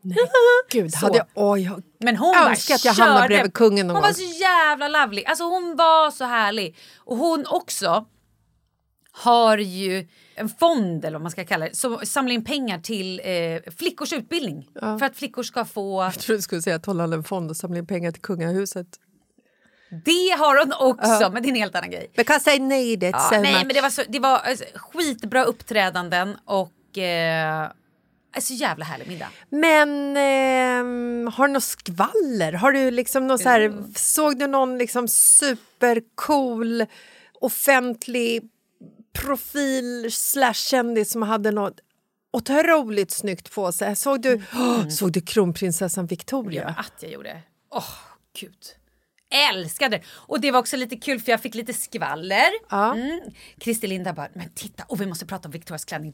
[0.71, 1.05] Gud, Så.
[1.05, 1.27] hade jag...
[1.35, 4.87] Oj, jag men hon önskar att jag hamnade bredvid kungen någon Hon var så jävla
[4.87, 5.23] lovely.
[5.23, 6.77] Alltså hon var så härlig.
[6.97, 8.05] Och hon också
[9.11, 13.21] har ju en fond eller vad man ska kalla det som samlar in pengar till
[13.23, 14.69] eh, flickors utbildning.
[14.79, 16.03] För att flickor ska få...
[16.13, 18.21] Jag trodde du skulle säga att hon hade en fond och samla in pengar till
[18.21, 18.87] kungahuset.
[20.05, 22.11] Det har hon också men det är en helt annan grej.
[22.15, 23.65] Because I need it Ja, so nej much.
[23.65, 27.71] men det var, så, det var alltså, skitbra uppträdanden och eh,
[28.39, 29.29] så jävla härlig middag.
[29.49, 32.53] Men ehm, har du något skvaller?
[32.53, 36.85] Har du liksom någon så här, Såg du någon liksom supercool
[37.41, 38.41] offentlig
[39.13, 41.79] profil slash kändis som hade något
[42.33, 43.95] otroligt snyggt på sig?
[43.95, 46.73] Såg du, åh, såg du kronprinsessan Victoria?
[46.77, 47.41] Ja, att jag gjorde.
[47.69, 47.93] Åh,
[48.39, 48.57] gud.
[49.31, 50.03] Älskade det.
[50.09, 52.49] Och det var också lite kul för jag fick lite skvaller.
[52.69, 52.93] Ja.
[52.93, 53.19] Mm.
[53.59, 56.11] Christer Linda bara, men titta, och vi måste prata om Victorias klänning.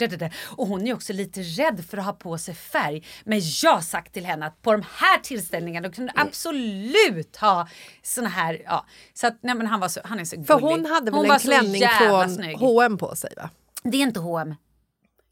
[0.57, 3.05] Och hon är också lite rädd för att ha på sig färg.
[3.23, 7.67] Men jag har sagt till henne att på de här tillställningarna kunde du absolut ha
[8.01, 8.85] såna här, ja.
[9.13, 10.71] Så att, nej men han var så, han är så För gullig.
[10.71, 12.57] hon hade väl Hon en klänning från snygg.
[12.57, 13.49] H&M på sig va?
[13.83, 14.55] Det är inte H&M.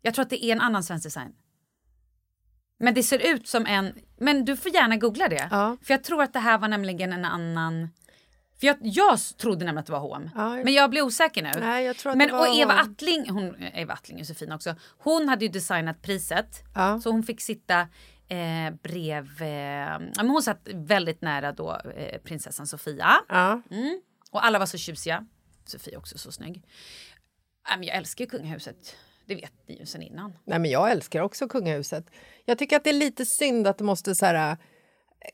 [0.02, 1.32] Jag tror att det är en annan svensk design.
[2.77, 3.93] Men det ser ut som en...
[4.17, 5.47] Men du får gärna googla det.
[5.51, 5.77] Ja.
[5.83, 7.89] För jag tror att det här var nämligen en annan...
[8.59, 10.29] För jag, jag trodde nämligen att det var H&M.
[10.35, 10.49] Ja.
[10.49, 11.51] Men jag blir osäker nu.
[11.59, 12.91] Nej, jag men, och Eva H&M.
[12.91, 14.75] Attling, hon, Eva Attling är så fin också.
[14.97, 16.63] Hon hade ju designat priset.
[16.75, 16.99] Ja.
[16.99, 17.79] Så hon fick sitta
[18.27, 19.41] eh, brev...
[19.41, 23.15] Eh, men hon satt väldigt nära då eh, prinsessan Sofia.
[23.29, 23.61] Ja.
[23.71, 24.01] Mm.
[24.31, 25.25] Och alla var så tjusiga.
[25.65, 26.63] Sofia också så snygg.
[27.69, 28.95] Ja, men jag älskar ju kungahuset.
[29.25, 30.33] Det vet ni ju sen innan.
[30.43, 32.09] Nej, men jag älskar också kungahuset.
[32.45, 34.57] Jag tycker att det är lite synd att det måste så här, äh,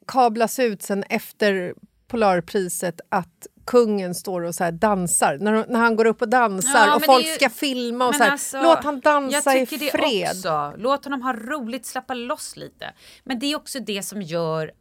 [0.08, 1.74] kablas ut sen efter
[2.08, 5.38] Polarpriset att kungen står och så här dansar.
[5.38, 8.24] När, när han går upp och dansar Ja, och folk ju- ska filma och så
[8.24, 10.30] här, alltså, låt han dansa i fred.
[10.30, 10.74] Också.
[10.78, 12.94] Låt honom ha roligt, släppa loss lite.
[13.24, 14.72] Men det är också det som gör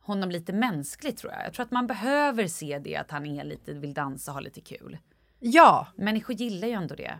[0.00, 1.46] honom lite mänsklig tror jag.
[1.46, 4.60] Jag tror att man behöver se det att han är lite, vill dansa, ha lite
[4.60, 4.98] kul.
[5.38, 7.18] Ja, Människor gillar ju ändå det.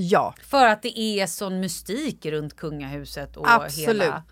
[0.00, 3.88] Ja, För att det är sån mystik runt kungahuset och absolut.
[3.88, 4.22] hela...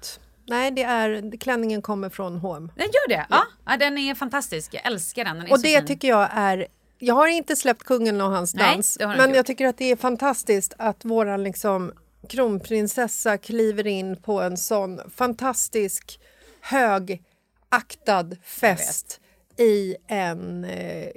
[0.49, 2.73] Nej, det är, klänningen kommer från H&M.
[2.77, 3.27] Den gör det?
[3.31, 3.43] Ja.
[3.67, 3.77] ja.
[3.77, 4.75] Den är fantastisk.
[4.75, 5.39] Jag älskar den.
[5.39, 5.87] den Och det fin.
[5.87, 6.67] tycker jag är...
[6.99, 9.97] Jag har inte släppt kungen och hans Nej, dans, men jag tycker att det är
[9.97, 11.93] fantastiskt att våran liksom
[12.29, 16.21] kronprinsessa kliver in på en sån fantastisk
[16.61, 19.21] högaktad fest
[19.59, 20.65] i en...
[20.65, 21.09] Eh,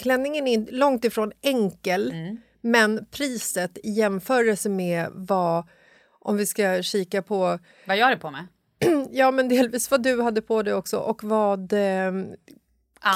[0.00, 2.38] klänningen är långt ifrån enkel, Mm.
[2.70, 5.68] Men priset i jämförelse med vad...
[6.20, 8.46] Om vi ska kika på Vad gör det på med?
[9.10, 12.12] Ja, men delvis vad du hade på dig också och vad eh,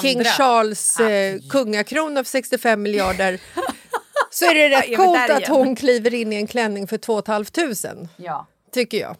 [0.02, 0.24] King.
[0.24, 3.40] Charles eh, kungakrona för 65 miljarder
[4.30, 8.08] så är det rätt coolt att hon kliver in i en klänning för 2 500
[8.16, 8.46] Ja.
[8.72, 9.16] tycker jag.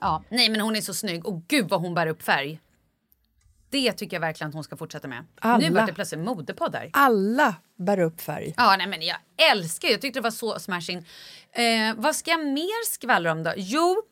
[0.00, 2.60] Ja, nej men hon är så snygg och gud vad hon bär upp färg.
[3.70, 5.24] Det tycker jag verkligen att hon ska fortsätta med.
[5.38, 5.68] Alla.
[5.68, 6.90] Nu vart det plötsligt modepodd där.
[6.92, 8.54] Alla bär upp färg.
[8.56, 9.16] Ja, nej men jag
[9.52, 10.98] älskar Jag tyckte det var så smashing.
[11.52, 13.52] Eh, vad ska jag mer skvallra om då?
[13.56, 14.02] Jo,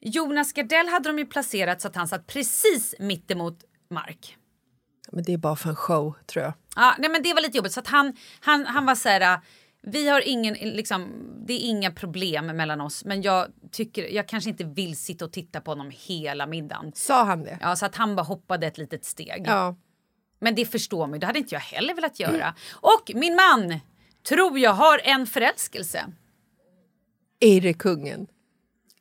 [0.00, 3.58] Jonas Gardell hade de ju placerat så att han satt precis mittemot
[3.90, 4.36] Mark.
[5.12, 6.52] Men det är bara för en show, tror jag.
[6.76, 9.20] Ja, nej men det var lite jobbigt så att han, han, han var så här.
[9.34, 9.38] äh,
[9.82, 11.08] Vi har ingen, liksom,
[11.46, 15.32] det är inga problem mellan oss men jag tycker, jag kanske inte vill sitta och
[15.32, 16.92] titta på honom hela middagen.
[16.94, 17.58] Sa han det?
[17.60, 19.44] Ja, så att han bara hoppade ett litet steg.
[19.46, 19.76] Ja.
[20.42, 22.54] Men det förstår man ju, det hade inte jag heller velat göra.
[22.72, 23.80] Och min man,
[24.28, 26.04] tror jag, har en förälskelse.
[27.40, 28.26] Är det kungen?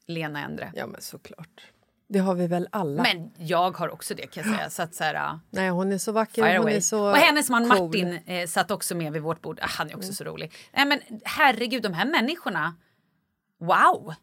[0.07, 0.71] Lena Endre.
[0.75, 1.61] Ja, men såklart.
[2.09, 3.03] Det har vi väl alla.
[3.03, 4.69] Men jag har också det kan jag säga.
[4.69, 6.41] Så att så här, Nej, hon är så vacker.
[6.41, 6.75] Hon away.
[6.75, 7.87] är så Och hennes man cool.
[7.87, 9.59] Martin eh, satt också med vid vårt bord.
[9.61, 9.99] Ah, han är Mm.
[9.99, 10.53] också så rolig.
[10.73, 12.75] Nej men herregud, de här människorna.
[13.59, 14.13] Wow!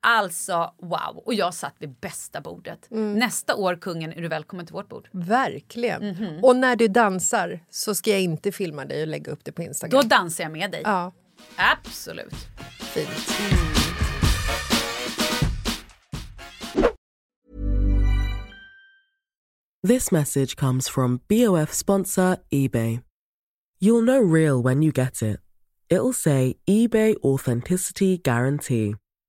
[0.00, 1.22] Alltså wow.
[1.26, 2.90] Och jag satt vid bästa bordet.
[2.90, 3.14] Mm.
[3.18, 5.08] Nästa år, kungen, är du välkommen till vårt bord.
[5.12, 6.08] Verkligen.
[6.08, 6.44] Mhm.
[6.44, 9.62] Och när du dansar så ska jag inte filma dig och lägga upp det på
[9.62, 10.00] Instagram.
[10.02, 10.82] Då dansar jag med dig.
[10.84, 11.12] Ja,
[11.56, 12.34] Absolut.
[12.80, 13.08] fint.
[19.88, 23.00] This message comes from BOF sponsor eBay.
[23.80, 25.38] You'll know real when you get it.
[25.88, 28.96] It'll say eBay Authenticity Guarantee.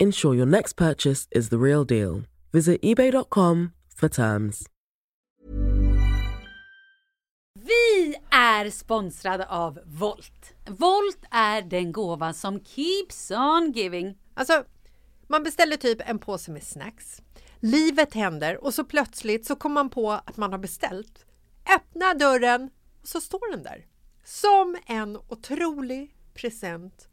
[0.00, 2.22] Ensure your next purchase is the real deal.
[2.52, 4.66] Visit eBay.com for terms.
[7.54, 10.54] Vi är sponsrade av Volt.
[10.66, 14.18] Volt är den gåva som keeps on giving.
[14.34, 14.64] Alltså,
[15.28, 17.22] man beställer typ en påse med snacks.
[17.60, 21.26] Livet händer och så plötsligt så kommer man på att man har beställt.
[21.76, 22.70] Öppna dörren
[23.02, 23.86] och så står den där.
[24.24, 27.08] Som en otrolig present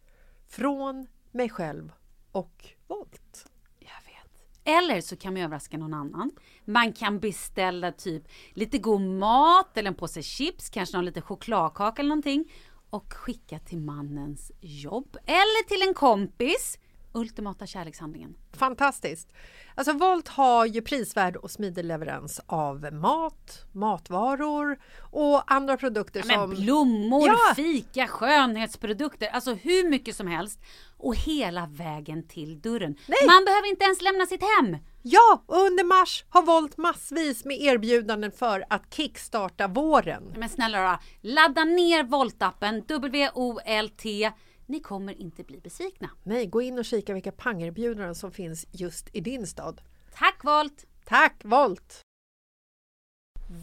[0.48, 1.91] från mig själv
[2.36, 3.45] och Volt.
[3.80, 4.48] Jag vet.
[4.63, 6.32] Eller så kan man överraska någon annan.
[6.65, 12.02] Man kan beställa typ lite god mat eller en påse chips, kanske någon liten chokladkaka
[12.02, 12.52] eller någonting
[12.89, 16.80] och skicka till mannens jobb eller till en kompis
[17.15, 18.36] ultimata kärlekshandlingen.
[18.54, 19.34] Fantastiskt.
[19.75, 24.78] Alltså Volt har ju prisvärd och smidig leverans av mat, matvaror
[25.12, 26.49] och andra produkter Ja, som...
[26.49, 27.54] men blommor, Ja.
[27.56, 30.60] fika, skönhetsprodukter, alltså hur mycket som helst.
[30.97, 32.95] Och hela vägen till dörren.
[33.08, 33.17] Nej.
[33.28, 34.78] Man behöver inte ens lämna sitt hem.
[35.01, 40.34] Ja, och under mars har Volt massvis med erbjudanden för att kickstarta våren.
[40.38, 40.97] Men snälla då,
[41.30, 44.32] ladda ner Volt-appen, W-O-L-T.
[44.65, 46.10] Ni kommer inte bli besvikna.
[46.23, 49.82] Nej, gå in och kika vilka pangerbjudanden som finns just i din stad.
[50.13, 50.86] Tack Volt!
[51.06, 52.01] Tack Volt!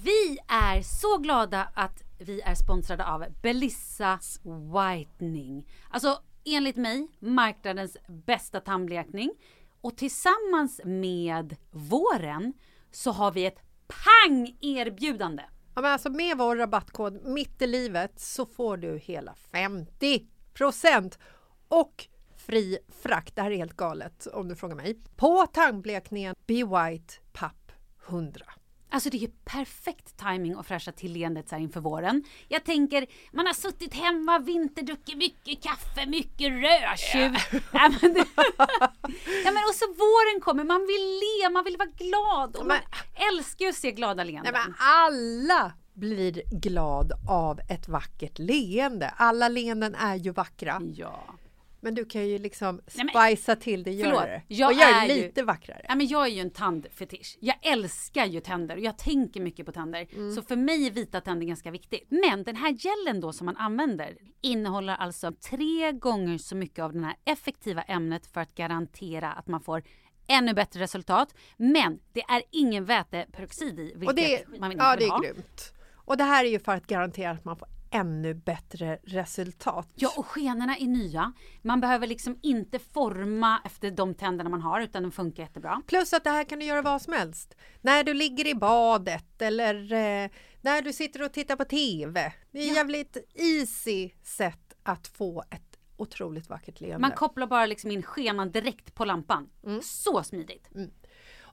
[0.04, 5.68] Vi är så glada att vi är sponsrade av Belissa Whitening.
[5.90, 9.30] Alltså enligt mig marknadens bästa tandblekning.
[9.80, 12.52] Och tillsammans med våren
[12.90, 15.42] så har vi ett pang-erbjudande.
[15.74, 20.26] Ja, men alltså med vår rabattkod mitt i livet så får du hela 50
[21.68, 22.06] och
[22.46, 23.36] fri frakt.
[23.36, 24.98] Det här är helt galet om du frågar mig.
[25.16, 27.72] På tandblekningen Be White Papp
[28.08, 28.44] 100.
[28.90, 32.24] Alltså det är ju perfekt timing att fräscha till leendet så här inför våren.
[32.48, 37.62] Jag tänker, man har suttit hemma, vinterdruckit mycket kaffe, mycket rödtjut.
[37.72, 38.26] Ja, men, det-
[39.44, 42.56] ja, men och så våren kommer, man vill le, man vill vara glad.
[42.56, 42.76] Och man
[43.30, 44.52] älskar ju att se glada leenden.
[44.54, 49.08] Nej, men alla blir glad av ett vackert leende.
[49.16, 50.80] Alla leenden är ju vackra.
[50.94, 51.24] Ja.
[51.84, 52.80] Men du kan ju liksom
[53.14, 54.42] Nej, spicea till det, göra det.
[54.48, 55.86] jag och göra är det ju- lite vackrare.
[55.88, 57.36] Ja, men jag är ju en tandfetisch.
[57.40, 60.32] Jag älskar ju tänder och jag tänker mycket på tänder.
[60.34, 62.06] Så för mig är vita tänder ganska viktigt.
[62.08, 66.92] Men den här gelen då som man använder innehåller alltså tre gånger så mycket av
[66.92, 69.82] det här effektiva ämnet för att garantera att man får
[70.26, 71.34] ännu bättre resultat.
[71.56, 75.10] Men det är ingen väteperoxid i, vilket Och det, man inte ja, vill det är
[75.10, 75.18] ha.
[75.20, 75.72] grymt.
[76.04, 79.88] Och det här är ju för att garantera att man får ännu bättre resultat.
[79.94, 81.32] Ja, och skenorna är nya.
[81.62, 85.82] Man behöver liksom inte forma efter de tänderna man har utan de funkar jättebra.
[85.86, 87.54] Plus att det här kan du göra vad som helst.
[87.80, 92.32] När du ligger i badet eller eh, när du sitter och tittar på TV.
[92.50, 92.74] Det är Ja.
[92.74, 96.98] jävligt easy sätt att få ett otroligt vackert leende.
[96.98, 99.48] Man kopplar bara liksom in skenan direkt på lampan.
[99.66, 99.80] Mm.
[99.82, 100.68] Så smidigt.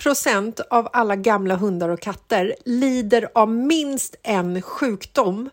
[0.00, 5.50] 50% av alla gamla hundar och katter lider av minst en sjukdom?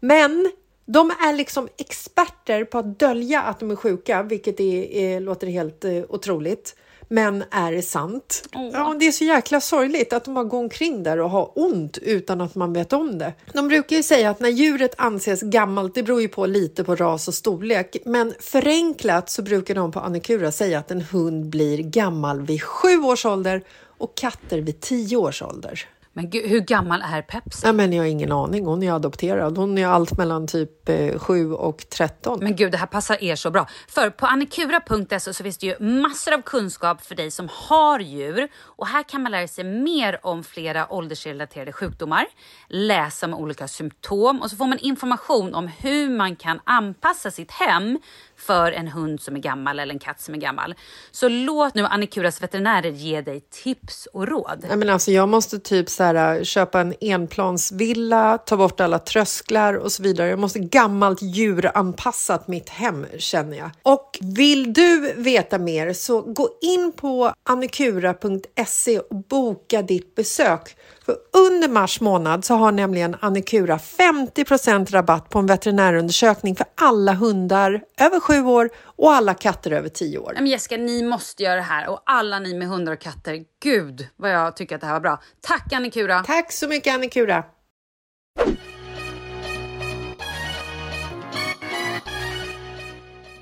[0.00, 0.50] Men
[0.86, 5.46] de är liksom experter på att dölja att de är sjuka, vilket är, är, låter
[5.46, 6.76] helt eh, otroligt.
[7.08, 8.48] Men är sant.
[8.52, 11.98] Ja, det är så jäkla sorgligt att de bara går omkring där och har ont
[11.98, 13.32] utan att man vet om det.
[13.52, 16.96] De brukar ju säga att när djuret anses gammalt, det beror ju på lite på
[16.96, 21.78] ras och storlek, men förenklat så brukar de på Annikura säga att en hund blir
[21.78, 23.62] gammal vid sju års ålder
[23.98, 25.88] och katter vid tio års ålder.
[26.16, 27.60] Men gud, hur gammal är Pepsi?
[27.64, 28.66] Nej, men jag har ingen aning.
[28.66, 29.58] Hon är adopterad.
[29.58, 32.38] Hon är allt mellan typ eh, 7 och 13.
[32.42, 33.66] Men gud, det här passar er så bra.
[33.88, 38.48] För på annikura.se så finns det ju massor av kunskap för dig som har djur.
[38.56, 42.26] Och här kan man lära sig mer om flera åldersrelaterade sjukdomar,
[42.68, 47.50] läsa om olika symptom och så får man information om hur man kan anpassa sitt
[47.50, 47.98] hem
[48.36, 50.74] för en hund som är gammal eller en katt som är gammal.
[51.10, 54.64] Så låt nu Annikuras veterinärer ge dig tips och råd.
[54.68, 58.98] Nej, men alltså, jag måste typ så här, äh, köpa en enplansvilla, ta bort alla
[58.98, 60.28] trösklar och så vidare.
[60.28, 63.70] Jag måste gammalt djuranpassat mitt hem känner jag.
[63.82, 70.76] Och vill du veta mer så gå in på annikura.se och boka ditt besök.
[71.04, 77.12] För under mars månad så har nämligen Annikura 50% rabatt på en veterinärundersökning för alla
[77.12, 80.32] hundar över sju år och alla katter över tio år.
[80.34, 83.44] Men Jessica, ni måste göra det här och alla ni med hundar och katter.
[83.62, 85.20] Gud vad jag tycker att det här var bra.
[85.40, 86.24] Tack Annikura!
[86.24, 87.44] Tack så mycket Annikura!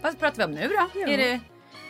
[0.03, 1.01] Vad pratar vi om nu då?
[1.01, 1.41] Är det,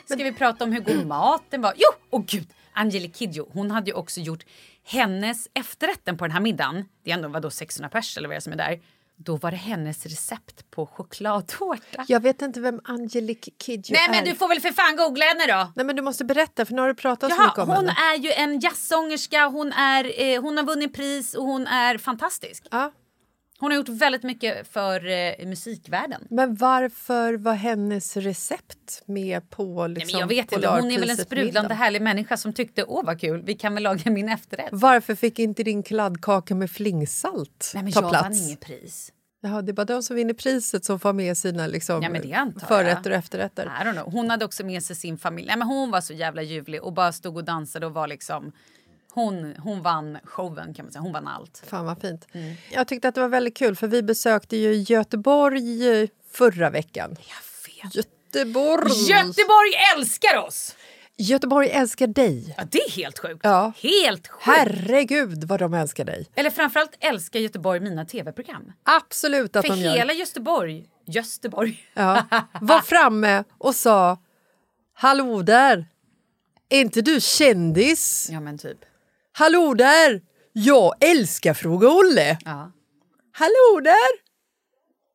[0.05, 1.73] ska vi prata om hur god maten var?
[1.77, 2.49] Jo, åh gud!
[2.75, 4.45] Angelique Kidjo, hon hade ju också gjort
[4.85, 6.85] hennes efterrätten på den här middagen.
[7.05, 8.81] Det är ändå vadå 600 pers eller vad det är som är där.
[9.17, 12.05] Då var det hennes recept på chokladtårta.
[12.09, 14.11] Jag vet inte vem Angelique Kidjo Nej är.
[14.11, 15.73] men du får väl för fan googla henne då!
[15.77, 17.77] Nej men du måste berätta för nu har du pratat så Jaha, mycket om hon
[17.89, 18.15] henne.
[18.15, 22.67] är ju en jazzsångerska, hon, är, eh, hon har vunnit pris och hon är fantastisk.
[22.71, 22.93] Ja.
[23.63, 26.27] Hon har gjort väldigt mycket för eh, musikvärlden.
[26.31, 31.01] Men varför var hennes recept med på liksom, Nej, men jag vet inte, hon är
[31.01, 34.29] väl en sprudlande härlig människa som tyckte åh vad kul, vi kan väl laga min
[34.29, 34.69] efterrätt.
[34.73, 38.25] Varför fick inte din kladdkaka med flingsalt Nej men ta jag plats?
[38.25, 39.13] vann inget pris.
[39.43, 42.69] Jaha, det är bara de som vinner priset som får med sina liksom, Ja, jag.
[42.69, 43.65] förrätter och efterrätter.
[43.65, 44.13] I don't know.
[44.13, 45.47] Hon hade också med sig sin familj.
[45.47, 48.53] Nej, men hon var så jävla ljuvlig och bara stod och dansade och var liksom...
[49.15, 51.03] Hon, hon vann showen kan man säga.
[51.03, 51.63] Hon vann allt.
[51.67, 52.29] Fan vad fint.
[52.33, 52.55] Mm.
[52.71, 57.17] Jag tyckte att det var väldigt kul för vi besökte ju Göteborg eh, förra veckan.
[57.19, 57.95] Jag vet.
[57.95, 58.93] Göteborg!
[58.93, 60.77] Göteborg älskar oss!
[61.17, 62.55] Göteborg älskar dig.
[62.57, 63.41] Ja, det är helt sjukt.
[63.43, 63.73] Ja.
[63.77, 64.47] Helt sjukt.
[64.47, 66.27] Herregud vad de älskar dig.
[66.35, 68.73] Eller framförallt älskar Göteborg mina tv-program.
[68.83, 69.93] Absolut att För de gör.
[69.93, 71.87] hela Göteborg, Göteborg.
[71.95, 72.27] Ja,
[72.61, 74.19] var framme och sa
[74.95, 75.87] Hallå där!
[76.69, 78.29] Är inte du kändis?
[78.31, 78.79] Ja men typ.
[79.33, 80.21] Hallå där!
[80.53, 82.39] Jag älskar Fråga Olle!
[82.45, 82.73] Ja.
[83.33, 84.33] Hallå där!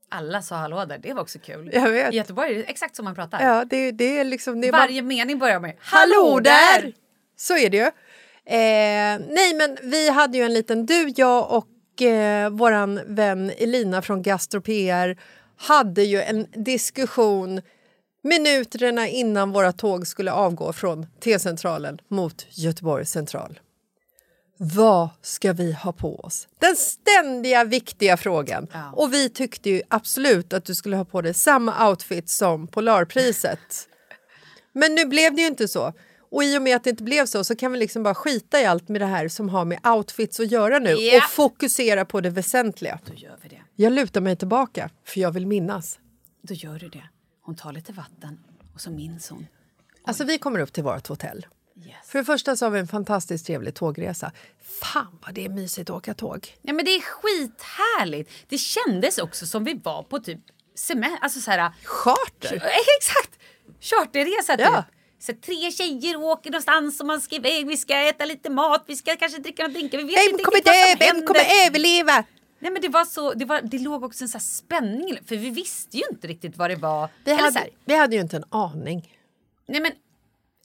[0.10, 1.70] Alla sa hallå där, det var också kul.
[1.74, 2.14] Jag vet.
[2.14, 3.44] I Göteborg är det exakt som man pratar.
[3.44, 4.62] Ja, det, det är liksom...
[4.62, 6.94] Det är bara- Varje mening börjar med Hallå där!
[7.36, 7.84] Så är det ju.
[8.56, 10.86] Eh, nej, men vi hade ju en liten...
[10.86, 15.18] Du, jag och eh, vår vän Elina från Gastro PR
[15.58, 17.62] hade ju en diskussion
[18.24, 23.60] minuterna innan våra tåg skulle avgå från T-centralen mot Göteborg central.
[24.58, 26.48] Vad ska vi ha på oss?
[26.60, 28.68] Den ständiga viktiga frågan.
[28.74, 28.92] Ja.
[28.92, 33.60] Och vi tyckte ju absolut att du skulle ha på dig samma outfit som Polarpriset.
[34.74, 35.94] Men nu blev det ju inte så.
[36.32, 38.62] Och i och med att det inte blev så så kan vi liksom bara skita
[38.62, 41.18] i allt med det här som har med outfits att göra nu Ja.
[41.18, 43.00] och fokusera på det väsentliga.
[43.06, 43.62] Då gör vi det.
[43.76, 46.00] Jag lutar mig tillbaka för jag vill minnas.
[46.42, 47.04] Då gör du det.
[47.42, 48.40] Hon tar lite vatten
[48.74, 49.48] och så minns hon.
[50.06, 51.46] Alltså vi kommer upp till vårt hotell.
[51.86, 51.96] Yes.
[52.06, 54.32] För det första så har vi en fantastiskt trevlig tågresa.
[54.82, 56.56] Fan vad det är mysigt att åka tåg.
[56.62, 58.32] Ja, men det är skithärligt.
[58.50, 60.40] Det kändes också som vi var på typ
[60.76, 61.18] semester.
[61.22, 62.56] Alltså så här, Charter!
[62.98, 63.40] Exakt!
[63.82, 64.66] Charterresa typ.
[64.66, 64.84] Ja.
[65.20, 67.68] Så tre tjejer åker någonstans och man ska iväg.
[67.68, 69.98] Vi ska äta lite mat, vi ska kanske dricka några drinkar.
[69.98, 70.96] Vi vet Vem inte kommer dö?
[71.00, 71.28] Vem händer.
[71.28, 72.24] kommer överleva?
[72.60, 75.36] Nej men det var så, det, var, det låg också en så här spänning för
[75.36, 77.10] vi visste ju inte riktigt vad det var.
[77.24, 79.14] Vi Eller så hade, vi hade ju inte en aning.
[79.68, 79.92] nej men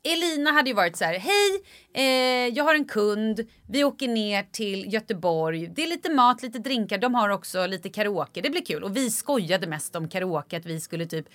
[0.05, 1.62] Elina hade ju varit så här, hej,
[1.94, 6.59] eh, jag har en kund, vi åker ner till Göteborg, det är lite mat, lite
[6.59, 8.84] drinkar, de har också lite karaoke, det blir kul.
[8.84, 11.26] Och vi skojade mest om karaoke, att vi skulle typ,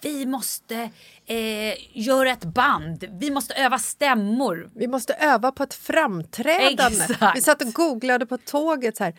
[0.00, 0.90] vi måste
[1.26, 4.70] eh, göra ett band, vi måste öva stämmor.
[4.74, 7.04] Vi måste öva på ett framträdande.
[7.04, 7.36] Exakt.
[7.36, 9.14] Vi satt och googlade på tåget så här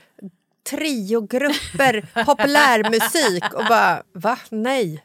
[0.69, 4.37] triogrupper, populärmusik och bara va?
[4.49, 5.03] Nej.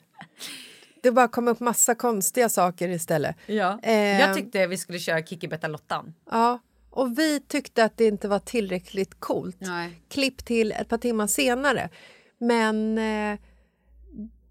[1.03, 3.37] Det bara kom upp massa konstiga saker istället.
[3.47, 3.79] Ja.
[3.83, 6.15] Eh, Jag tyckte vi skulle köra Kikki Lottan.
[6.31, 6.59] Ja,
[6.91, 9.57] och vi tyckte att det inte var tillräckligt coolt.
[9.61, 10.01] Nej.
[10.09, 11.89] Klipp till ett par timmar senare.
[12.39, 13.39] Men eh,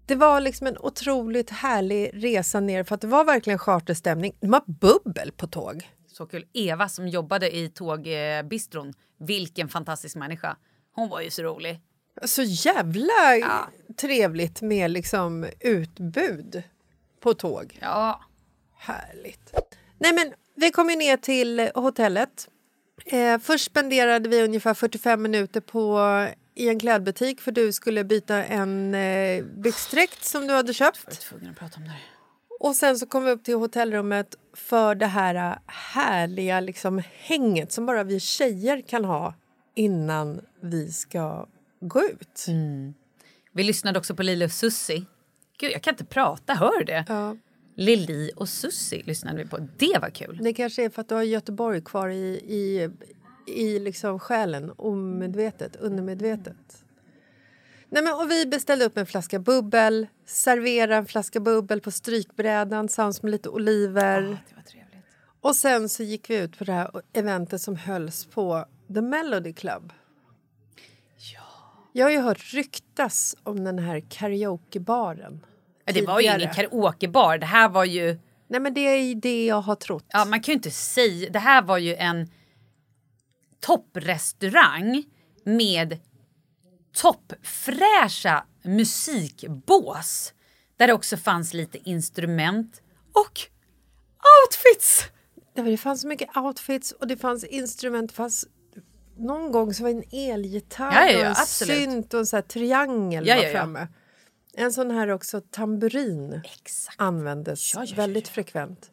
[0.06, 4.32] det var liksom en otroligt härlig resa ner för att det var verkligen charterstämning.
[4.40, 5.90] Det var bubbel på tåg.
[6.06, 6.44] Så kul.
[6.52, 10.56] Eva som jobbade i tågbistron, vilken fantastisk människa.
[10.92, 11.80] Hon var ju så rolig.
[12.24, 13.12] Så jävla
[13.96, 16.62] trevligt med liksom utbud
[17.20, 17.78] på tåg.
[17.80, 18.20] Ja.
[18.76, 19.52] Härligt.
[19.98, 22.48] Nej, men vi kom ju ner till hotellet.
[23.06, 25.98] Eh, först spenderade vi ungefär 45 minuter på
[26.54, 31.00] i en klädbutik för du skulle byta en eh, byxdräkt som du hade köpt.
[31.04, 31.96] Jag var tvungen att prata om det.
[32.60, 37.72] Och sen så kom vi upp till hotellrummet för det här äh, härliga liksom, hänget
[37.72, 39.34] som bara vi tjejer kan ha
[39.74, 41.46] innan vi ska
[41.80, 42.46] gå ut.
[43.52, 45.04] Vi lyssnade också på Lili och Susi.
[45.58, 47.04] Gud, jag kan inte prata, hör det?
[47.08, 47.36] Ja,
[47.74, 49.58] Lili och Susi lyssnade vi på.
[49.76, 50.38] Det var kul.
[50.42, 52.90] det kanske är för att du har Göteborg kvar i, i,
[53.46, 56.84] i liksom själen, omedvetet, undermedvetet.
[57.88, 62.88] Nej, men, och vi beställde upp en flaska bubbel, serverade en flaska bubbel på strykbrädan
[62.88, 64.22] tillsammans med lite oliver.
[64.22, 65.04] Det var trevligt.
[65.40, 68.64] Och sen så gick vi ut på det här eventet som hölls på
[68.94, 69.92] The Melody Club.
[71.98, 75.46] Jag har ju hört ryktas om den här karaokebaren.
[75.84, 77.38] Ja, Det var ju ingen karaokebar.
[77.38, 78.18] Det här var ju...
[78.48, 80.04] Nej, men det är det jag har trott.
[80.08, 81.30] Ja, man kan ju inte säga...
[81.30, 82.30] Det här var ju en
[83.60, 85.04] topprestaurang
[85.44, 85.98] med
[86.92, 90.32] toppfräscha musikbås.
[90.76, 92.82] Där det också fanns lite instrument
[93.12, 93.40] och
[94.44, 95.04] outfits.
[95.54, 98.10] Det fanns så mycket outfits och det fanns instrument.
[98.10, 98.46] Det fanns
[99.18, 101.76] någon gång så var en elgitarr Ja, ja, ja, och en absolut.
[101.78, 103.88] synt och en så triangel Ja, var framme.
[104.54, 107.00] En sån här också tamburin Exakt.
[107.00, 108.90] användes väldigt frekvent.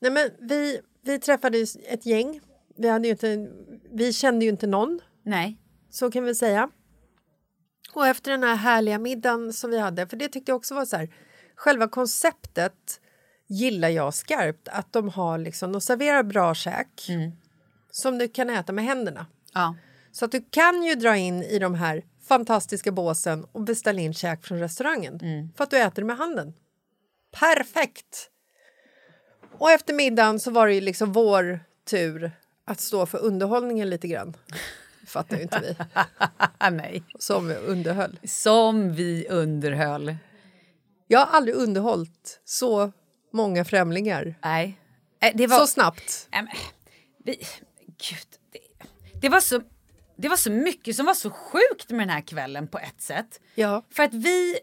[0.00, 2.40] Nej, men vi, vi träffade ett gäng.
[2.76, 3.48] Vi, hade inte,
[3.92, 5.58] vi kände ju inte någon, Nej.
[5.90, 6.70] så kan vi säga.
[7.94, 10.84] Och efter den här härliga middagen som vi hade, för det tyckte jag också var
[10.84, 11.14] så här,
[11.56, 13.00] själva konceptet
[13.48, 17.08] gillar jag skarpt, att de har liksom, de serverar bra käk
[17.90, 19.26] som du kan äta med händerna.
[19.54, 19.76] Ja.
[20.12, 24.14] Så att du kan ju dra in i de här fantastiska båsen och beställa in
[24.14, 25.18] käk från restaurangen
[25.56, 26.54] för att du äter med handen.
[27.32, 28.28] Perfekt!
[29.58, 32.32] Och efter middagen så var det ju liksom vår tur
[32.64, 34.36] att stå för underhållningen lite grann.
[35.06, 35.76] fattar ju inte vi.
[36.70, 37.04] Nej.
[37.18, 38.18] Som vi underhöll.
[38.24, 40.16] Som vi underhöll.
[41.06, 42.92] Jag har aldrig underhållit så
[43.32, 44.78] många främlingar Nej.
[45.20, 45.58] Eh, Det var...
[45.58, 46.28] så snabbt.
[46.32, 46.52] Nej, men,
[47.24, 47.36] vi,
[47.86, 48.26] gud,
[49.22, 49.60] det, var så,
[50.16, 53.40] det var så mycket som var så sjukt med den här kvällen på ett sätt.
[53.54, 53.84] Ja.
[53.90, 54.58] För att vi...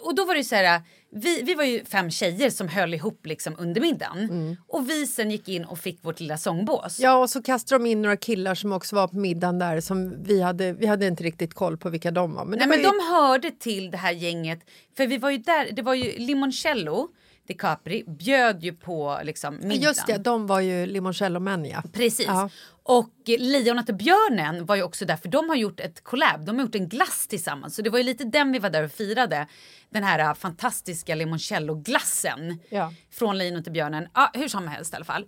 [0.00, 0.82] Och då var det så här...
[1.10, 4.56] Vi, vi var ju fem tjejer som höll ihop liksom under middagen.
[4.68, 7.00] Och vi sen gick in och fick vårt lilla sångbås.
[7.00, 10.22] Ja, och så kastade de in några killar som också var på middagen där som
[10.22, 12.44] vi hade, vi hade inte riktigt koll på vilka de var.
[12.44, 14.60] Men Nej, var men ju, de hörde till det här gänget.
[14.96, 17.08] För vi var ju där, det var ju Limoncello
[17.46, 19.80] DiCapri bjöd ju på liksom middagen.
[19.82, 21.82] Just det, de var ju limoncello-män ja.
[21.92, 22.26] Precis.
[22.26, 22.50] Ja.
[22.82, 26.44] Och Lejonet och björnen var ju också där för de har gjort ett collab.
[26.44, 27.74] De har gjort en glass tillsammans.
[27.76, 29.46] Så det var ju lite den vi var där och firade.
[29.90, 32.92] Den här äh, fantastiska limoncello-glassen Ja.
[33.10, 34.08] från Lejonet och björnen.
[34.14, 35.26] Ja, hur som helst i alla fall.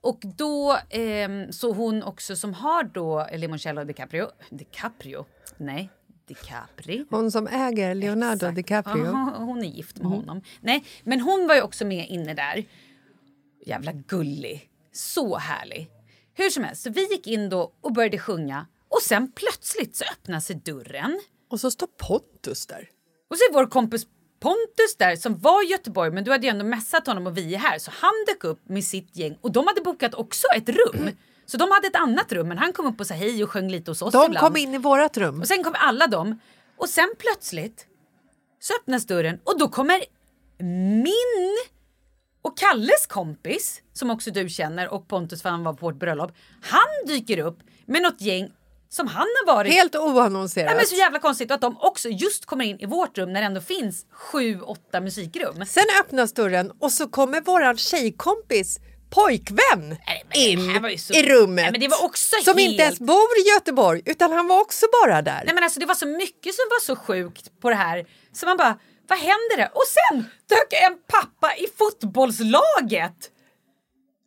[0.00, 4.26] Och då ehm, så hon också som har då Limoncello DiCaprio.
[4.50, 5.24] DiCaprio?
[5.56, 5.90] Nej,
[6.26, 7.04] DiCapri.
[7.10, 8.56] Hon som äger Leonardo Exakt.
[8.56, 9.04] DiCaprio.
[9.04, 10.42] Ja, hon är gift med honom.
[10.60, 12.64] Nej, men hon var ju också med inne där.
[13.66, 14.70] Jävla gullig.
[14.92, 15.90] Så härlig.
[16.34, 20.04] Hur som helst, så vi gick in då och började sjunga och sen plötsligt så
[20.12, 21.20] öppnar sig dörren
[21.50, 22.88] Och så står Pontus där.
[23.30, 24.06] och så är vår kompis
[24.40, 27.54] Pontus där som var i Göteborg men du hade ju ändå messat honom och vi
[27.54, 30.68] är här så han dök upp med sitt gäng och de hade bokat också ett
[30.68, 31.10] rum.
[31.46, 33.68] Så de hade ett annat rum men han kom upp och sa hej och sjöng
[33.70, 34.46] lite hos oss De ibland.
[34.46, 35.40] kom in i vårt rum.
[35.40, 36.40] Och sen kommer alla dem.
[36.76, 37.86] Och sen plötsligt
[38.60, 40.00] så öppnas dörren och då kommer
[41.02, 41.56] min
[42.42, 46.32] och Kalles kompis, som också du känner och Pontus för han var på vårt bröllop.
[46.62, 48.52] Han dyker upp med något gäng
[48.88, 49.72] som han har varit...
[49.72, 50.66] Helt oannonserat.
[50.66, 53.40] Nej, men så jävla konstigt att de också just kommer in i vårt rum när
[53.40, 55.64] det ändå finns sju, åtta musikrum.
[55.66, 58.78] Sen öppnas dörren och så kommer våran tjejkompis
[59.10, 61.76] pojkvän Nej, in så- i rummet.
[61.78, 61.88] Nej,
[62.44, 65.42] som helt- inte ens bor i Göteborg utan han var också bara där.
[65.44, 68.06] Nej men alltså det var så mycket som var så sjukt på det här.
[68.32, 68.78] Så man bara,
[69.08, 69.66] vad händer det?
[69.74, 73.30] Och sen dök en pappa i fotbollslaget.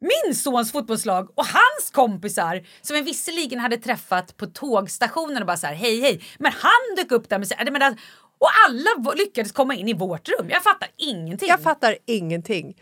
[0.01, 5.57] Min sons fotbollslag och hans kompisar som vi visserligen hade träffat på tågstationen och bara
[5.57, 6.23] så här hej hej.
[6.39, 7.57] Men han dök upp där med sig.
[7.57, 7.95] Alltså,
[8.39, 10.49] och alla lyckades komma in i vårt rum.
[10.49, 11.49] Jag fattar ingenting.
[11.49, 12.75] Jag fattar ingenting.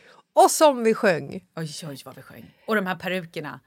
[0.43, 1.43] Och som vi sjöng.
[1.55, 2.53] Oj, oj, vad vi sjöng.
[2.67, 3.59] Och de här perukerna.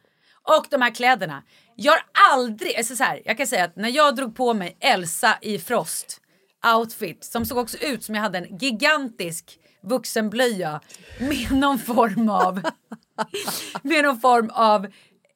[0.42, 1.42] Och de här kläderna.
[1.76, 2.02] Jag har
[2.32, 2.76] aldrig...
[2.76, 6.20] Alltså så här, jag kan säga att när jag drog på mig Elsa i Frost
[6.76, 10.80] outfit som såg också ut som jag hade en gigantisk vuxenblöja
[11.18, 12.60] med någon form av...
[13.82, 14.84] med någon form av...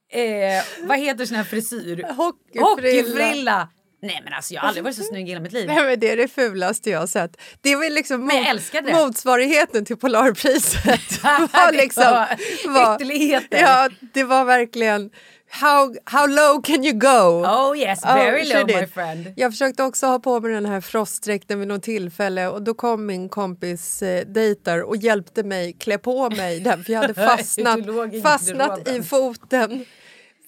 [0.08, 2.02] Eh, vad heter sån här frisyr?
[2.02, 2.64] Hockeyfrilla.
[2.64, 3.68] Hockeyfrilla.
[4.04, 5.66] Nej men alltså jag har aldrig varit så snygg i hela mitt liv.
[5.66, 7.36] Nej, men det är det fulaste jag har sett.
[7.60, 8.92] Det var liksom jag mot- det.
[8.92, 11.22] motsvarigheten till Polarpriset.
[11.22, 12.26] Var liksom,
[12.66, 13.58] var ytterligheter.
[13.60, 15.10] Ja, det var verkligen
[15.48, 17.46] how, how low can you go?
[17.46, 19.32] Oh yes, very sure low my friend.
[19.36, 23.06] Jag försökte också ha på mig den här frostdräkten vid något tillfälle och då kom
[23.06, 27.80] min kompis eh, dejtar och hjälpte mig klä på mig den för jag hade fastnat,
[28.22, 29.84] fastnat i foten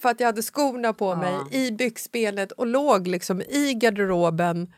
[0.03, 4.73] för att jag hade skorna på mig i byxbenet och låg liksom i garderoben.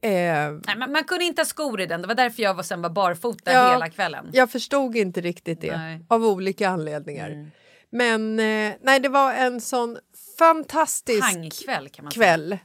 [0.00, 2.02] Eh, Nej, man, man kunde inte ha skor i den.
[2.02, 4.30] Det var därför jag var, sen var barfota Ja, hela kvällen.
[4.32, 5.94] Jag förstod inte riktigt det Nej.
[5.94, 6.06] Mm.
[6.08, 7.50] av olika anledningar.
[7.90, 9.98] Men eh, nej, det var en sån
[10.38, 12.24] fantastisk Pangkväll kan man säga.
[12.24, 12.58] kväll.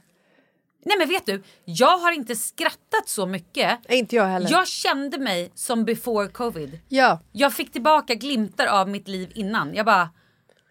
[0.84, 3.78] Nej men vet du, jag har inte skrattat så mycket.
[3.88, 4.50] Inte jag heller.
[4.50, 6.78] Jag kände mig som before covid.
[6.88, 9.74] Ja, Jag fick tillbaka glimtar av mitt liv innan.
[9.74, 10.08] Jag bara,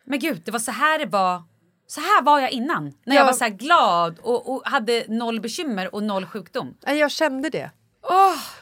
[0.09, 1.43] men gud det var så här det var.
[1.87, 2.83] Så här var jag innan.
[3.05, 3.21] När Ja.
[3.21, 6.73] jag var så glad och, och hade noll bekymmer och noll sjukdom.
[6.85, 7.71] jag kände det.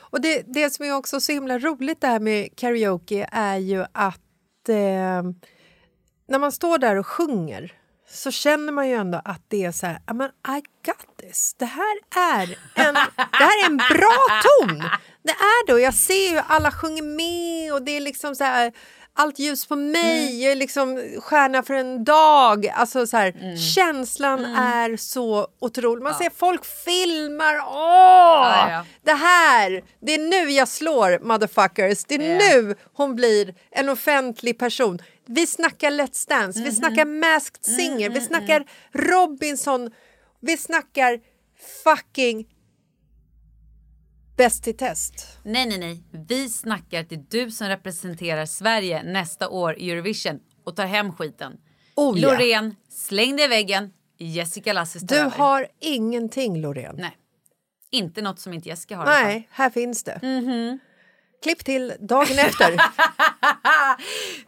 [0.10, 3.86] Och det, det som är också så himla roligt det här med karaoke är ju
[3.92, 5.24] att eh,
[6.30, 7.74] när man står där och sjunger
[8.10, 11.56] så känner man ju ändå att det är så här, "Ja, men I got this.
[11.60, 14.78] Det här är en, det här är en bra ton.
[15.24, 18.44] Det är det och jag ser ju alla sjunger med och det är liksom så
[18.44, 18.74] här
[19.18, 22.68] allt ljus på mig, jag är liksom stjärna för en dag.
[22.68, 26.04] Alltså så här, Känslan är så otrolig.
[26.04, 27.56] Man ser folk filmar.
[27.56, 27.72] Åh!
[27.74, 28.86] Ja, ja.
[29.04, 32.04] Det här, det är nu jag slår motherfuckers.
[32.04, 32.38] Det är Ja.
[32.38, 35.00] nu hon blir en offentlig person.
[35.26, 39.92] Vi snackar Let's Dance, vi snackar Masked Singer, vi snackar Robinson,
[40.40, 41.20] vi snackar
[41.84, 42.46] fucking
[44.38, 45.38] Bäst i test.
[45.44, 46.04] Nej, nej, nej.
[46.28, 50.86] Vi snackar att det är du som representerar Sverige nästa år i Eurovision och tar
[50.86, 51.54] hem skiten.
[51.96, 52.32] Oh, ja.
[52.32, 53.94] Loreen, släng dig i väggen.
[54.18, 55.30] Jessica Lasses Du över.
[55.30, 56.96] har ingenting, Loreen.
[56.98, 57.18] Nej.
[57.92, 59.06] Inte något som inte Jessica har.
[59.06, 60.20] Nej, här finns det.
[60.24, 60.80] Mhm.
[61.44, 62.78] Klipp till dagen efter.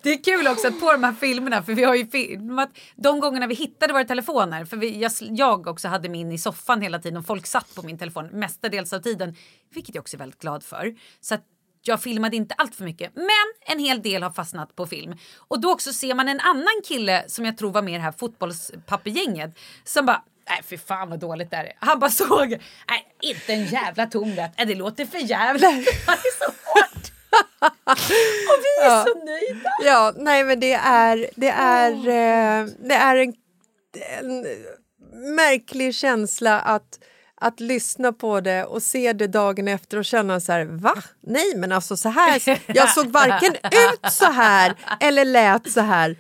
[0.02, 3.20] Det är kul också att på de här filmerna, för vi har ju filmat de
[3.20, 7.00] gångerna vi hittade våra telefoner, för vi, jag, jag också hade min i soffan hela
[7.00, 9.36] tiden och folk satt på min telefon mestadels av tiden,
[9.74, 10.96] vilket jag också är väldigt glad för.
[11.22, 11.44] Så att
[11.82, 15.16] jag filmade inte allt för mycket, men en hel del har fastnat på film.
[15.38, 18.04] Och då också ser man en annan kille som jag tror var med i det
[18.04, 21.74] här fotbollspappegänget som bara Nej fy fan vad dåligt det är.
[21.80, 22.50] Han bara såg,
[22.90, 24.52] nej inte en jävla där.
[24.58, 25.64] Nej, det låter för jävligt.
[26.06, 27.12] Han är så hårt.
[28.50, 29.70] Och vi är så nöjda.
[29.84, 33.34] Ja, nej men det är, det är, eh, det är en,
[34.20, 34.46] en
[35.36, 37.00] märklig känsla att,
[37.36, 40.96] att lyssna på det och se det dagen efter och känna så här, va?
[41.22, 46.16] Nej men alltså så här, jag såg varken ut så här eller lät så här.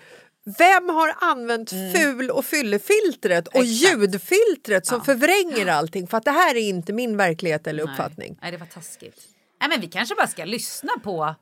[0.57, 3.67] Vem har använt ful och fyllefiltret och Mm.
[3.71, 3.93] Exakt.
[3.93, 6.07] ljudfiltret som förvränger allting?
[6.07, 8.37] För att det här är inte min verklighet eller uppfattning.
[8.41, 9.21] Nej, det var taskigt.
[9.61, 11.35] Nej, men vi kanske bara ska lyssna på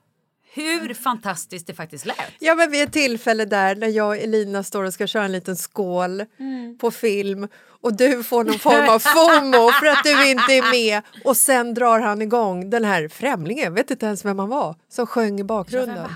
[0.54, 2.18] hur fantastiskt det faktiskt lät.
[2.40, 5.32] Ja, men vid ett tillfälle där när jag och Elina står och ska köra en
[5.32, 6.78] liten skål Mm.
[6.78, 7.48] på film
[7.82, 11.74] och du får någon form av FOMO för att du inte är med och sen
[11.74, 15.40] drar han igång den här främlingen, jag vet inte ens vem han var, som sjöng
[15.40, 16.08] i bakgrunden.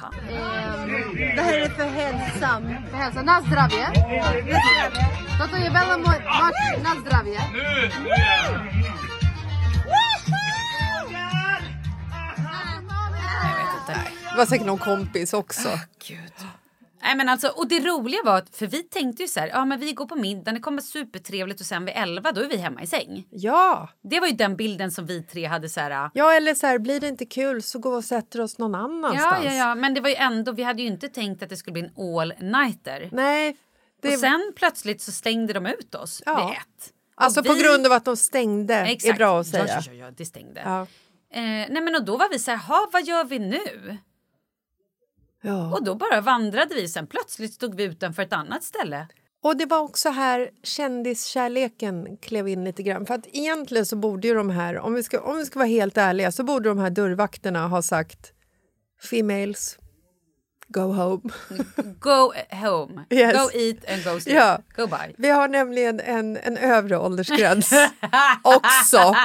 [1.36, 2.76] Det här är för hälsan.
[2.92, 3.44] För hälsan.
[3.48, 3.86] Zdravie.
[5.40, 6.16] Toto je mo- moc
[6.84, 7.40] na zdravie.
[14.32, 15.70] Det var säkert någon kompis också.
[16.08, 16.20] Gud.
[17.04, 19.66] Nej, men alltså, och det roliga var att, för vi tänkte ju så här, ja
[19.66, 22.58] men vi går på middag, det kommer supertrevligt och sen vid elva då är vi
[22.58, 23.28] hemma i säng.
[23.30, 26.10] Ja, Det var ju den bilden som vi tre hade så här.
[26.14, 29.44] ja eller så här, blir det inte kul så gå och sätter oss någon annanstans.
[29.46, 31.58] Ja, ja, ja, men det var ju ändå, vi hade ju inte tänkt att det
[31.58, 33.10] skulle bli en all-nighter.
[33.12, 33.58] Nej,
[34.02, 36.48] det, Och sen plötsligt så stängde de ut oss Ja.
[36.48, 36.94] vid ett.
[37.16, 39.18] Alltså på vi- grund av att de stängde, är Exakt.
[39.18, 39.66] bra att säga.
[39.68, 40.62] Ja, ja, ja, ja det stängde.
[40.66, 40.82] Ja.
[41.34, 43.98] Eh, nej men och då var vi så här, "Ha, vad gör vi nu?
[45.42, 45.74] Ja.
[45.74, 47.08] Och då bara vandrade vi sen.
[47.08, 49.08] Plötsligt stod vi utanför ett annat ställe.
[49.44, 53.06] Och det var också här kändiskärleken klev in lite grann.
[53.06, 55.68] För att egentligen så borde ju de här, om vi ska, om vi ska vara
[55.68, 58.34] helt ärliga, så borde de här dörrvakterna ha sagt
[59.10, 59.78] Females,
[60.80, 61.22] go home.
[62.00, 63.06] Go home.
[63.10, 63.34] Yes.
[63.34, 64.38] Go eat and go sleep.
[64.38, 64.58] Ja.
[64.76, 65.14] Go by.
[65.18, 67.74] Vi har nämligen en, en övre åldersgräns
[68.44, 69.16] också.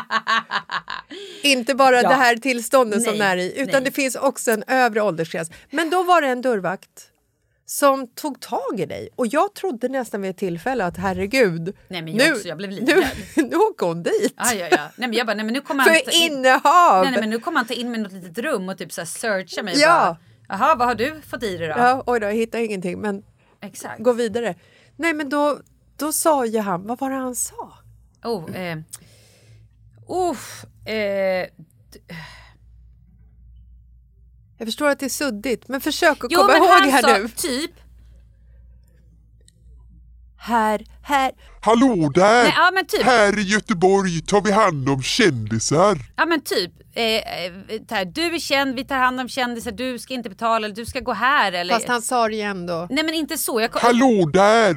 [1.43, 2.09] Inte bara Ja.
[2.09, 3.85] det här tillståndet som Nej, det är i, utan nej.
[3.85, 5.51] det finns också en övre åldersgräns.
[5.71, 7.11] Men då var det en dörrvakt
[7.69, 12.03] som tog tag i dig och jag trodde nästan vid ett tillfälle att herregud, Nej,
[12.03, 13.07] men jag också, jag blev nu, livrädd.
[13.51, 14.35] nu åker hon dit.
[14.37, 14.77] Ah, ja, ja.
[14.97, 17.03] Nej, men jag bara, nej, men nu kommer han ta För in, innehav!
[17.03, 18.93] nej, nej, men nu kommer han ta in mig i något litet rum och typ
[18.93, 19.75] så här searcha mig.
[19.81, 19.89] Ja.
[19.89, 20.17] Bara,
[20.49, 21.75] Jaha, vad har du fått i dig då?
[21.77, 23.23] Ja, oj då, jag hittar ingenting men
[23.61, 24.03] Exakt.
[24.03, 24.55] gå vidare.
[24.97, 25.61] Nej men då,
[25.97, 27.73] då sa ju han, vad var det han sa?
[28.25, 28.79] Oh, eh.
[30.07, 30.37] Oh,
[30.85, 31.47] eh.
[34.59, 37.03] Jag förstår att det är suddigt men försök att Jo, komma men ihåg han här
[37.03, 37.29] sa nu.
[37.29, 37.71] typ.
[40.39, 41.33] Här, här.
[41.67, 42.43] Hallå där!
[42.43, 43.03] Nej, ja, men typ.
[43.03, 45.99] Här i Göteborg tar vi hand om kändisar.
[46.17, 46.73] Ja men typ.
[46.95, 47.23] Eh, eh,
[47.91, 50.87] här, du är känd, vi tar hand om kändisar, du ska inte betala eller du
[50.87, 51.75] ska gå här eller...
[51.75, 52.87] Fast han sa det ju ändå.
[52.91, 53.61] Nej men inte så.
[53.61, 53.69] Jag.
[53.73, 54.75] Hallå där!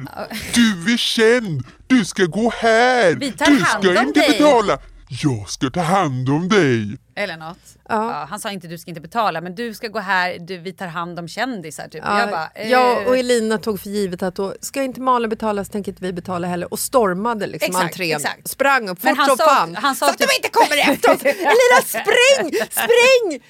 [0.54, 1.66] Du är känd!
[1.86, 3.14] Du ska gå här!
[3.14, 4.38] Vi tar du hand ska om inte dig.
[4.38, 4.78] betala!
[5.22, 6.98] Jag ska ta hand om dig!
[7.22, 7.58] Eller något.
[7.88, 8.26] Ja.
[8.30, 10.86] Han sa inte du ska inte betala men du ska gå här, du, vi tar
[10.86, 12.02] hand om kändisar typ.
[12.06, 15.30] Ja, jag bara, eh, jag och Elina tog för givet att då ska inte Malin
[15.30, 18.16] betala så tänker inte vi betala heller och stormade liksom Exakt, entrén.
[18.16, 18.48] exakt.
[18.48, 19.74] Sprang upp fort som fan.
[19.74, 21.22] han sa så att typ- de inte kommer efter oss!
[21.24, 22.68] Elina spring!
[22.70, 23.42] Spring!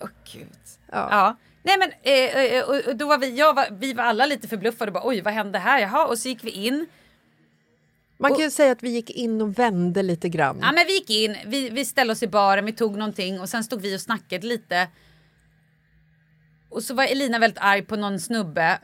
[0.00, 0.48] Åh gud.
[0.92, 1.08] Ja.
[1.10, 1.36] Ja.
[1.62, 4.92] Nej men eh, eh, då var vi, jag var, vi var alla lite förbluffade och
[4.92, 5.80] bara oj vad hände här?
[5.80, 6.86] Jaha och så gick vi in.
[8.18, 10.58] Man kan ju säga att vi gick in och vände lite grann.
[10.62, 13.48] Ja men vi gick in, vi, vi ställde oss i baren, vi tog någonting och
[13.48, 14.88] sen stod vi och snackade lite.
[16.70, 18.80] Och så var Elina väldigt arg på någon snubbe.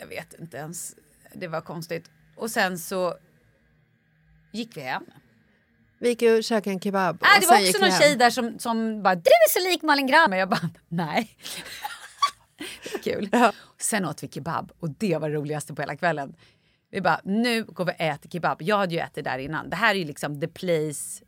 [0.00, 0.94] Jag vet inte ens,
[1.34, 2.10] det var konstigt.
[2.36, 3.14] Och sen så
[4.52, 5.04] gick vi hem.
[5.98, 7.16] Vi gick och käkade en kebab.
[7.20, 8.00] Och det var också någon hem.
[8.00, 10.32] tjej där som, som bara du är så lik Malin Gram.
[10.32, 11.36] Och jag bara nej.
[12.58, 13.28] det var kul.
[13.32, 13.52] Ja.
[13.78, 16.36] Sen åt vi kebab och det var det roligaste på hela kvällen.
[16.94, 18.62] Vi bara nu går vi och äter kebab.
[18.62, 19.70] Jag hade ju ätit där innan.
[19.70, 21.24] Det här är ju liksom the place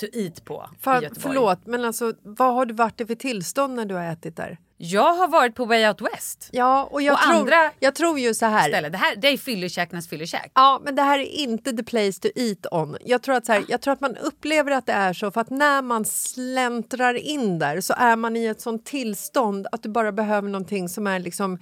[0.00, 1.20] to eat på i För, Göteborg.
[1.20, 4.58] förlåt, men alltså vad har du varit i för tillstånd när du har ätit där?
[4.76, 6.48] Jag har varit på Way Out West.
[6.52, 8.68] Ja, och jag, Och tror, andra jag tror ju så här.
[8.68, 8.88] Ställe.
[8.88, 10.52] Det här det är fyllekäkarnas fyllekäk.
[10.54, 12.96] Ja, men det här är inte the place to eat on.
[13.04, 15.40] Jag tror, att så här, jag tror att man upplever att det är så för
[15.40, 19.88] att när man släntrar in där så är man i ett sånt tillstånd att du
[19.88, 21.58] bara behöver någonting som är liksom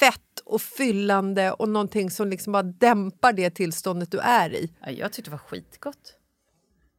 [0.00, 4.72] fett och fyllande och någonting som liksom bara dämpar det tillståndet du är i.
[4.80, 6.14] Ja, jag tyckte det var skitgott.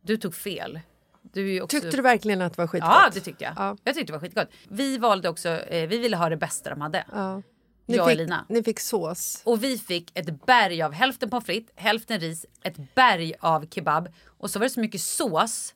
[0.02, 0.80] Du tog fel.
[1.22, 1.80] Du också...
[1.80, 2.89] Tyckte du verkligen att det var skitgott?
[2.91, 3.54] Ja, det tyckte jag.
[3.58, 3.78] Ja.
[3.84, 4.48] Jag tyckte det var skitgott.
[4.70, 7.06] Vi valde också, eh, vi ville ha det bästa de hade.
[7.12, 7.41] Ja.
[7.86, 8.46] Ni, Jag och fick, Elina.
[8.50, 9.41] ni fick sås.
[9.46, 14.14] Och vi fick ett berg av hälften pommes frites, hälften ris, ett berg av kebab
[14.26, 15.74] och så var det så mycket sås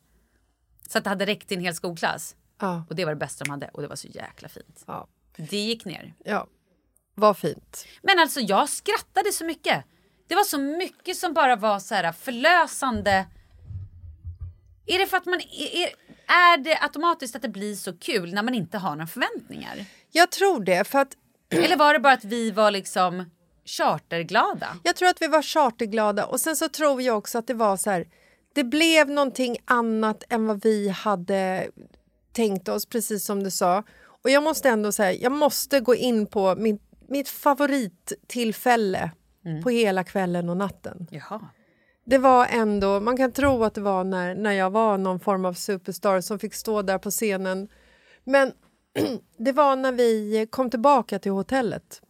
[0.90, 2.36] så att det hade räckt till en hel skolklass.
[2.60, 2.84] Ja.
[2.90, 4.84] Och det var det bästa de hade och det var så jäkla fint.
[4.88, 5.08] Ja.
[5.38, 6.14] Det gick ner.
[6.26, 6.48] ja,
[7.18, 7.86] vad fint.
[8.02, 9.86] Men alltså jag skrattade så mycket.
[10.28, 13.26] Det var så mycket som bara var så här förlösande.
[14.86, 15.88] Är det för att man är,
[16.28, 19.86] är det automatiskt att det blir så kul när man inte har några förväntningar?
[20.12, 21.14] Jag tror det, för att
[21.50, 23.26] Eller var det bara att vi var liksom
[23.66, 24.68] charterglada?
[24.84, 27.78] Jag tror att vi var charterglada och sen så tror jag också att det var
[27.78, 28.08] så här.
[28.54, 31.68] Det blev någonting annat än vad vi hade
[32.32, 33.84] tänkt oss, precis som du sa.
[34.24, 39.12] Och jag måste ändå säga, jag måste gå in på mitt, mitt favorittillfälle
[39.64, 41.08] på hela kvällen och natten.
[41.12, 41.50] Jaha.
[42.06, 45.46] Det var ändå, man kan tro att det var när, när jag var någon form
[45.46, 47.68] av superstar som fick stå där på scenen.
[48.24, 48.52] Men
[49.38, 52.02] det var när vi kom tillbaka till hotellet.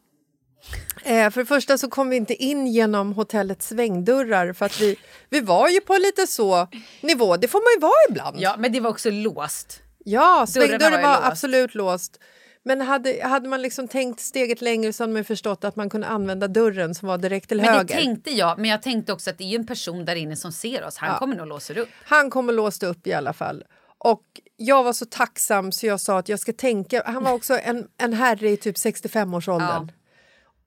[1.03, 4.99] Eh, för det första så kom vi inte in genom hotellets svängdörrar för att vi,
[5.29, 6.67] vi var ju på lite så
[7.01, 8.37] nivå, det får man ju vara ibland.
[8.39, 9.81] Ja, men det var också låst.
[10.05, 11.27] Ja, svängdörren var var, låst.
[11.27, 12.19] absolut låst.
[12.67, 16.07] Men hade, hade man liksom tänkt steget längre så hade man förstått att man kunde
[16.07, 17.83] använda dörren som var direkt till Men höger.
[17.83, 20.51] det tänkte jag, men jag tänkte också att det är en person där inne som
[20.51, 20.97] ser oss.
[20.97, 21.17] Han Ja.
[21.19, 21.89] kommer nog låsa upp.
[22.05, 23.63] Han kom och låste upp i alla fall.
[23.97, 24.23] Och
[24.57, 27.03] jag var så tacksam så jag sa att jag ska tänka...
[27.05, 29.91] Han var också en, en herre i typ 65-årsåldern.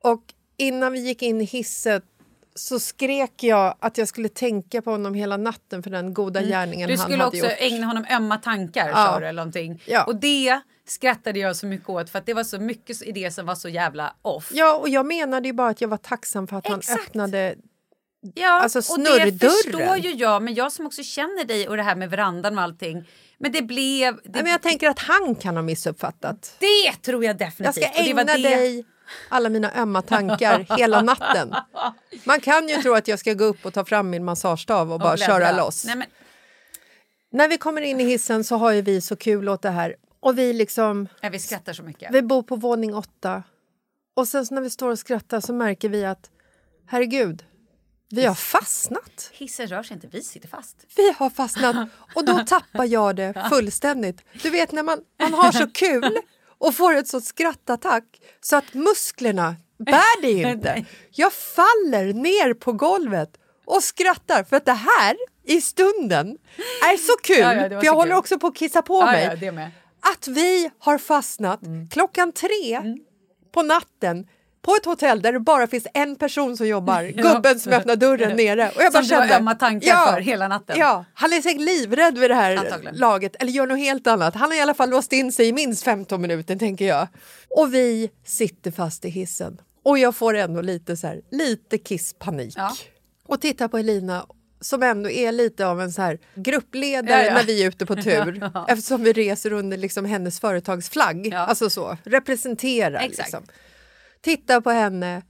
[0.02, 0.22] Och
[0.56, 2.02] innan vi gick in i hissen
[2.60, 6.88] så skrek jag att jag skulle tänka på honom hela natten för den goda gärningen
[6.88, 7.56] Du han skulle hade också gjort.
[7.58, 8.94] ägna honom ömma tankar, Ja.
[8.94, 9.82] sa du eller någonting.
[9.86, 10.04] Ja.
[10.04, 13.30] Och det skrattade jag så mycket åt för att det var så mycket i det
[13.30, 14.50] som var så jävla off.
[14.54, 17.00] Ja, och jag menade ju bara att jag var tacksam för att han Exakt.
[17.08, 17.54] öppnade...
[18.34, 21.82] Ja, Alltså, och det förstår ju jag, men jag som också känner dig och det
[21.82, 23.08] här med verandan och allting.
[23.38, 24.14] Men det blev...
[24.16, 26.56] Det, Nej, men jag tänker att han kan ha missuppfattat.
[26.58, 27.74] det tror jag Jag definitivt.
[27.84, 28.84] ska det var ägna det- dig
[29.28, 31.54] alla mina ömma tankar hela natten.
[32.24, 35.00] Man kan ju tro att jag ska gå upp och ta fram min massagestav och,
[35.00, 35.26] bara bläddra.
[35.32, 35.84] köra loss.
[35.84, 36.06] Nej, men,
[37.32, 39.96] När vi kommer in i hissen så har ju vi så kul åt det här.
[40.20, 42.14] Och vi liksom, ja, vi skrattar så mycket.
[42.14, 43.42] vi bor på våning åtta.
[44.14, 46.30] Och sen när vi står och skrattar så märker vi att
[46.86, 47.44] herregud,
[48.10, 49.30] vi har fastnat.
[49.32, 50.76] Hissen rör sig inte, vi sitter fast.
[50.96, 54.24] Vi har fastnat och då tappar jag det fullständigt.
[54.42, 56.18] Du vet när man, man har så kul
[56.60, 58.04] och får ett sånt skrattattack
[58.40, 60.84] så att musklerna bär det inte.
[61.10, 63.30] Jag faller ner på golvet
[63.64, 66.28] och skrattar för att det här i stunden
[66.82, 67.38] är så kul.
[67.38, 68.18] Ja, ja, för jag håller kul.
[68.18, 69.70] också på att kissa på Ja, mig.
[70.12, 71.88] Att vi har fastnat Mm.
[71.88, 72.80] klockan tre
[73.54, 74.26] på natten
[74.62, 77.02] på ett hotell där det bara finns en person som jobbar,
[77.34, 78.70] gubben som öppnar dörren nere.
[78.76, 80.76] Och jag bara Som du har kände, ömma tankar för hela natten.
[80.78, 82.96] Ja, han är säkert livrädd vid det här Antagligen.
[82.96, 84.34] laget, eller gör något helt annat.
[84.34, 87.08] Han har i alla fall låst in sig i minst 15 minuter, tänker jag.
[87.48, 89.60] Och vi sitter fast i hissen.
[89.82, 92.54] Och jag får ändå lite, så här, lite kisspanik.
[92.56, 92.76] Ja.
[93.26, 94.26] Och tittar på Elina
[94.60, 97.34] som ändå är lite av en så här gruppledare Ja, ja.
[97.34, 101.28] när vi är ute på tur eftersom vi reser under liksom hennes företagsflagg.
[101.32, 101.38] Ja.
[101.38, 103.00] Alltså så, representerar.
[103.00, 103.18] Exakt.
[103.18, 103.42] Liksom.
[104.22, 105.22] Tittar på henne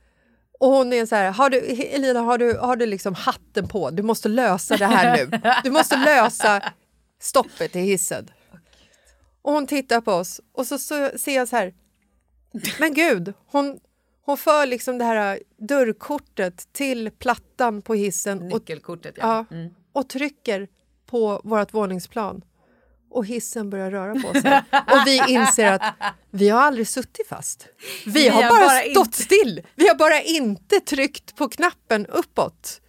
[0.61, 3.91] och hon är så här, har du, Elina har du, har du liksom hatten på?
[3.91, 5.41] Du måste lösa det här nu.
[5.65, 6.73] Du måste lösa
[7.21, 8.31] stoppet i hissen.
[9.43, 11.75] Och hon tittar på oss och så, så ser jag så här,
[12.81, 13.81] men gud, hon,
[14.25, 19.47] hon för liksom det här dörrkortet till plattan på hissen och, Nyckelkortet, ja.
[19.51, 19.57] ja,
[19.93, 20.69] och trycker
[21.07, 22.43] på vårt våningsplan.
[23.11, 24.63] Och hissen börjar röra på sig.
[24.73, 25.95] Och vi inser att
[26.31, 27.67] vi har aldrig suttit fast.
[28.07, 29.63] Vi, har, bara, stått inte- still.
[29.75, 32.81] Vi har bara inte tryckt på knappen uppåt.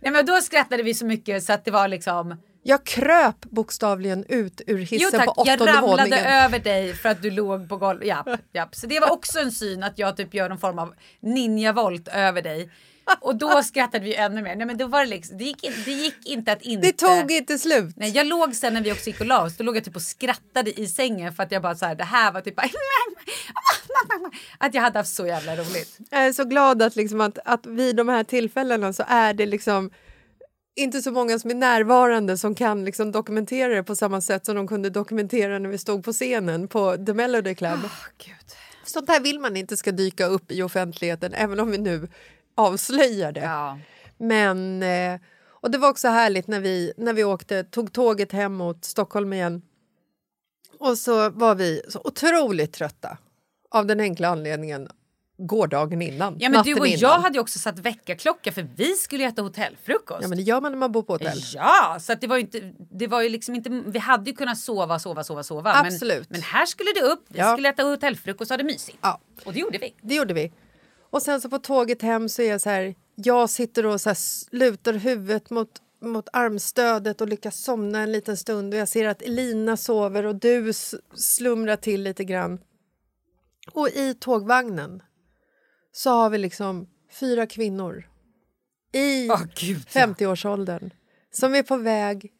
[0.00, 2.36] Nej, men då skrattade vi så mycket så att det var liksom...
[2.62, 6.26] Jag kröp bokstavligen ut ur Jo hissen tack, på jag åttonde ramlade våningen.
[6.26, 8.08] över dig för att du låg på golvet.
[8.08, 8.74] Japp, japp.
[8.74, 12.42] Så det var också en syn att jag typ gör någon form av ninjavolt över
[12.42, 12.70] dig.
[13.20, 14.56] Och då skrattade vi ännu mer.
[14.56, 16.86] Nej, men då var det, liksom, det, gick, in- det gick inte att inte...
[16.86, 17.94] Det tog inte slut.
[17.96, 19.96] Nej, jag låg sen när vi också gick och la oss, då låg jag typ
[19.96, 22.66] och skrattade i sängen för att jag bara så här, det här var typ bara...
[24.58, 25.98] Att jag hade haft så jävla roligt.
[26.10, 29.46] Jag är så glad att, liksom att, att vid de här tillfällena så är det
[29.46, 29.90] liksom
[30.76, 34.56] inte så många som är närvarande som kan liksom dokumentera det på samma sätt som
[34.56, 37.78] de kunde dokumentera när vi stod på scenen på The Melody Club.
[38.84, 42.08] Sånt här vill man inte ska dyka upp i offentligheten, även om vi nu
[42.60, 43.40] avslöjar det.
[43.40, 43.78] Ja.
[44.18, 48.54] Men, eh, och det var också härligt när vi, när vi åkte, tog tåget hem
[48.54, 49.62] mot Stockholm igen.
[50.78, 53.18] Och så var vi så otroligt trötta
[53.70, 54.88] av den enkla anledningen
[55.38, 56.36] gårdagen innan.
[56.38, 56.98] Ja, men du och innan.
[57.00, 60.22] jag hade också satt väckarklocka för vi skulle äta hotellfrukost.
[60.22, 61.38] Ja, men det gör man när man bor på hotell.
[61.54, 64.36] Ja, så att det var ju inte, det var ju liksom inte, vi hade ju
[64.36, 65.72] kunnat sova, sova, sova, sova.
[65.74, 66.30] Absolut.
[66.30, 67.52] Men, men här skulle det upp, vi Ja.
[67.52, 68.98] skulle äta hotellfrukost och ha det mysigt.
[69.00, 69.20] Ja.
[69.44, 69.94] Och det gjorde vi.
[70.02, 70.52] Det gjorde vi.
[71.10, 74.10] Och sen så på tåget hem så är jag så här, jag sitter och så
[74.10, 74.18] här
[74.50, 79.22] lutar huvudet mot, mot armstödet och lyckas somna en liten stund och jag ser att
[79.22, 80.72] Elina sover och du
[81.14, 82.60] slumrar till lite grann.
[83.72, 85.02] Och i tågvagnen
[85.92, 86.88] så har vi liksom
[87.20, 88.08] fyra kvinnor
[88.92, 89.40] i ja.
[89.88, 90.90] 50-årsåldern
[91.32, 92.32] som är på väg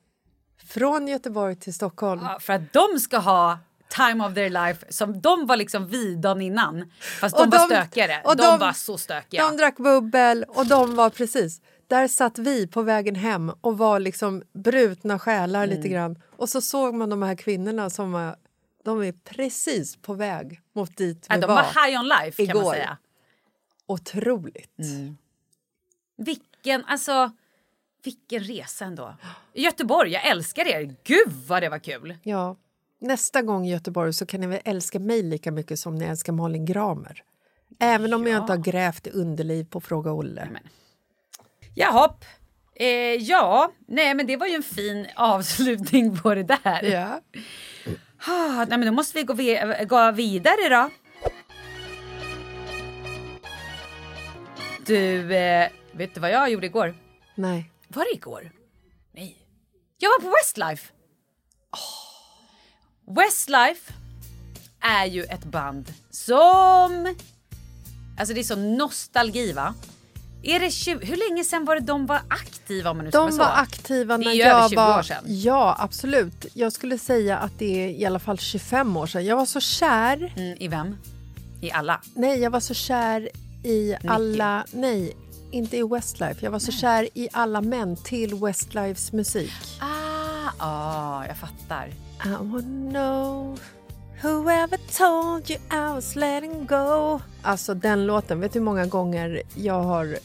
[0.67, 2.21] från Göteborg till Stockholm.
[2.23, 3.59] Ja, för att de ska ha
[3.97, 6.91] time of their life som de var liksom vid dagen innan.
[7.21, 8.23] Fast de, Och var de- stökigare.
[8.25, 9.49] och de, de- var så stökiga.
[9.49, 11.61] De drack bubbel och de var precis...
[11.87, 15.93] Där satt vi på vägen hem och var liksom brutna själar lite Mm.
[15.93, 16.23] grann.
[16.37, 18.37] Och så såg man de här kvinnorna som var,
[18.85, 21.55] de är precis på väg mot dit vi ja, de var.
[21.55, 22.73] var high on life kan man igår.
[22.75, 22.97] säga.
[23.87, 24.77] Otroligt.
[26.17, 27.31] Vilken, alltså,
[28.05, 29.15] vilken resa ändå.
[29.55, 30.95] Göteborg, jag älskar er.
[31.05, 32.17] Gud vad det var kul.
[32.23, 32.57] Ja.
[33.01, 36.33] Nästa gång i Göteborg så kan ni väl älska mig lika mycket som ni älskar
[36.33, 37.23] Malin Gramer.
[37.79, 40.49] Även om jag inte har grävt i underliv på Fråga Olle.
[41.75, 42.15] Jaha.
[42.75, 46.83] Eh, ja, nej men det var ju en fin avslutning på det där.
[46.83, 47.21] Ja.
[48.27, 50.91] Ah, nej, men då måste vi gå, vi- gå vidare då.
[54.87, 56.95] Du, eh, vet du vad jag gjorde igår?
[57.35, 57.71] Nej.
[57.89, 58.51] Var det igår?
[59.13, 59.37] Nej.
[59.99, 60.93] Jag var på Westlife.
[61.73, 62.00] Oh.
[63.11, 63.93] Westlife
[64.81, 67.15] är ju ett band som...
[68.19, 69.75] Alltså det är så nostalgi va?
[70.43, 73.19] Är det 20, hur länge sedan var det de var aktiva om man nu ska
[73.21, 73.53] De var så?
[73.53, 74.99] aktiva när jag över 20 var...
[74.99, 75.25] år sedan.
[75.27, 76.47] Ja, absolut.
[76.55, 79.25] Jag skulle säga att det är i alla fall 25 år sedan.
[79.25, 80.33] Jag var så kär.
[80.37, 80.97] Mm, I vem?
[81.61, 82.01] I alla?
[82.15, 83.29] Nej, jag var så kär
[83.65, 84.65] i alla...
[84.73, 85.17] Nej,
[85.51, 86.37] inte i Westlife.
[86.41, 89.53] Jag var så kär i alla män till Westlifes musik.
[89.81, 91.91] Ah, ah, jag fattar.
[92.25, 93.59] I wanna know
[94.23, 97.21] whoever told you I was letting go.
[97.43, 100.19] Alltså den låten, vet du hur många gånger jag har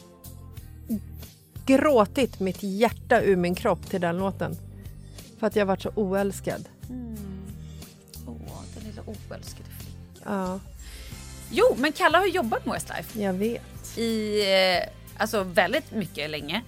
[1.65, 4.57] gråtit mitt hjärta ur min kropp till den låten?
[5.39, 6.69] För att jag varit så oälskad.
[8.27, 10.21] Åh, den lilla oälskade flickan.
[10.23, 10.59] Ja,
[11.51, 13.21] Jo, men Kalle har jobbat med Westlife.
[13.21, 13.97] jag vet.
[13.97, 16.61] i eh, alltså väldigt mycket länge.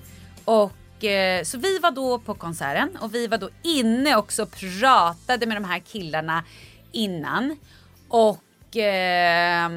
[0.46, 0.72] Och
[1.04, 5.46] eh, så vi var då på konserten och vi var då inne också och pratade
[5.46, 6.44] med de här killarna
[6.92, 7.58] innan.
[8.10, 9.70] Och eh,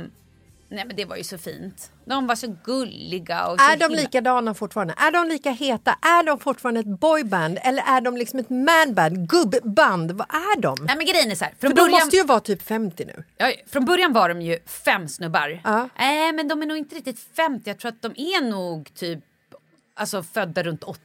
[0.68, 1.90] nej men det var ju så fint.
[2.04, 4.94] De var så gulliga och så Är de himla- likadana fortfarande?
[4.96, 5.90] Är de lika heta?
[6.02, 7.58] Är de fortfarande ett boyband?
[7.62, 9.28] Eller är de liksom ett manband?
[9.28, 10.12] Gubbband?
[10.12, 10.76] Vad är de?
[10.80, 13.04] Nej men grejen är så här, För från de början, måste ju vara typ 50
[13.04, 13.24] nu.
[13.36, 15.60] ja, från början var de ju fem snubbar.
[15.98, 19.18] Nej men de är nog inte riktigt 50, jag tror att de är nog typ
[19.94, 21.00] alltså födda runt 80,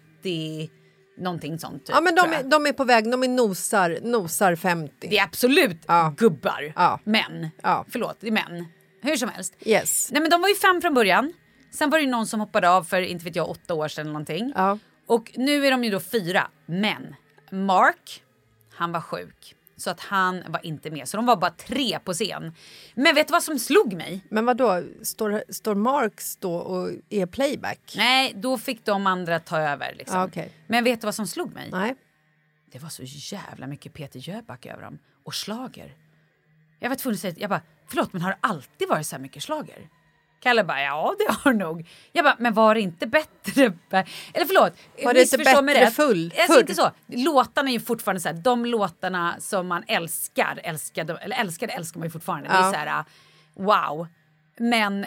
[1.17, 1.85] någonting sånt.
[1.85, 4.93] Typ, Ja, men de är, de är på väg, de är nosar, nosar 50.
[5.09, 6.13] Det är absolut Ja.
[6.17, 6.73] gubbar.
[6.75, 6.99] Ja.
[7.03, 7.49] Män.
[7.63, 7.85] Ja.
[7.89, 8.65] Förlåt, det är män.
[9.01, 9.53] Hur som helst.
[9.65, 10.09] Yes.
[10.11, 11.33] Nej men de var ju fem från början.
[11.71, 14.01] Sen var det ju någon som hoppade av för inte vet jag åtta år sedan
[14.01, 14.53] eller någonting.
[14.55, 14.77] Ja.
[15.07, 16.47] Och nu är de ju då fyra.
[16.65, 17.15] Men
[17.51, 18.23] Mark,
[18.75, 19.54] han var sjuk.
[19.77, 21.07] Så att han var inte med.
[21.07, 22.53] Så de var bara tre på scen.
[22.93, 24.21] Men vet du vad som slog mig?
[24.29, 27.93] Men vad då står, står Marx då och är playback?
[27.97, 29.95] Nej, då fick de andra ta över.
[29.95, 30.19] Liksom.
[30.19, 30.51] Ja, okej.
[30.67, 31.69] Men vet du vad som slog mig?
[31.71, 31.95] Nej.
[32.71, 33.03] Det var så
[33.35, 34.99] jävla mycket Peter Jöback över dem.
[35.23, 35.95] Och slager.
[36.79, 39.21] Jag var tvungen att säga, jag bara, förlåt men har det alltid varit så här
[39.21, 39.89] mycket slager?
[40.45, 41.87] Kalle bara, ja det har nog.
[42.11, 43.63] Jag bara, men var det inte bättre?
[44.33, 44.73] Eller förlåt,
[45.03, 45.95] Var det inte missförstå mig bättre rätt.
[45.95, 46.91] full- Alltså inte så.
[47.07, 51.99] Låtarna är ju fortfarande så här, de låtarna som man älskar, älskade, eller älskade älskar
[51.99, 52.49] man ju fortfarande.
[52.49, 52.71] Det är Ja.
[52.71, 53.03] så här,
[53.53, 54.07] wow.
[54.57, 55.05] Men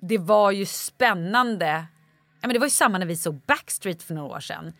[0.00, 1.66] det var ju spännande.
[2.40, 4.72] Ja, men det var ju samma när vi såg Backstreet för några år sedan.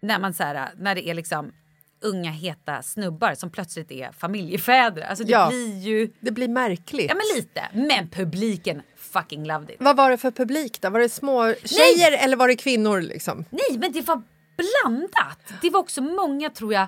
[0.00, 1.52] När, man så här, när det är liksom
[2.00, 5.02] unga heta snubbar som plötsligt är familjefäder.
[5.02, 5.48] Alltså det Ja.
[5.48, 6.10] blir ju...
[6.20, 7.06] Det blir märkligt.
[7.08, 7.62] Ja men lite.
[7.72, 9.76] Men publiken fucking loved it.
[9.80, 10.90] Vad var det för publik då?
[10.90, 13.44] Var det små tjejer eller var det kvinnor liksom?
[13.50, 14.22] Nej men det var
[14.56, 15.38] blandat.
[15.62, 16.86] Det var också många tror jag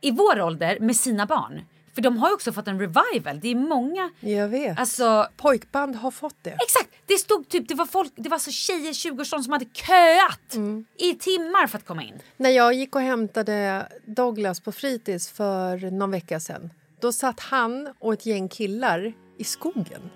[0.00, 1.60] i vår ålder med sina barn.
[1.98, 3.40] För de har ju också fått en revival.
[3.40, 4.10] Det är många...
[4.20, 4.78] Jag vet.
[4.78, 6.50] Alltså, Pojkband har fått det.
[6.50, 6.88] exakt!
[7.06, 10.54] Det stod typ, det var folk, det var så tjejer i 20-årsåldern som hade köat
[10.54, 10.84] Mm.
[10.96, 12.14] i timmar för att komma in.
[12.36, 16.70] När jag gick och hämtade Douglas på fritids för någon vecka sedan
[17.00, 20.10] då satt han och ett gäng killar i skogen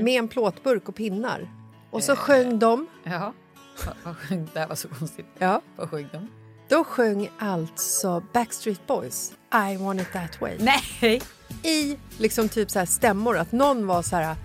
[0.00, 1.48] med en plåtburk och pinnar.
[1.90, 2.86] Och så sjöng de.
[3.04, 3.32] Ja.
[3.86, 5.26] Vad- vad sjöng- Det här var så konstigt.
[5.38, 5.60] Ja.
[5.76, 6.28] Vad sjöng de?
[6.68, 9.32] Då sjöng alltså Backstreet Boys
[9.70, 10.56] I want it that way.
[10.58, 11.22] Nej!
[11.62, 14.36] I liksom typ så här stämmor, att någon var så här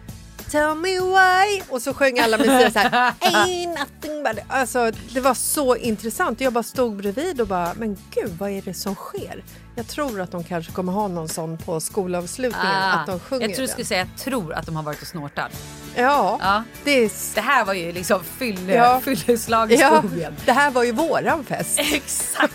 [0.52, 5.22] Tell me why och så sjöng alla med så här Ain't nothing but Alltså det
[5.22, 6.42] var så intressant.
[6.42, 9.44] Jag bara stod bredvid och bara men gud vad är det som sker?
[9.76, 13.48] Jag tror att de kanske kommer ha någon sån på skolavslutningen att de sjunger Ah,
[13.50, 15.52] jag tror du skulle säga jag tror att de har varit och snortat.
[15.96, 16.64] Ja, Ja.
[16.84, 19.02] det är Det här var ju liksom fylle, Ja.
[19.04, 20.36] fylleslag i Ja, skogen.
[20.46, 21.80] det här var ju våran fest.
[21.94, 22.54] Exakt!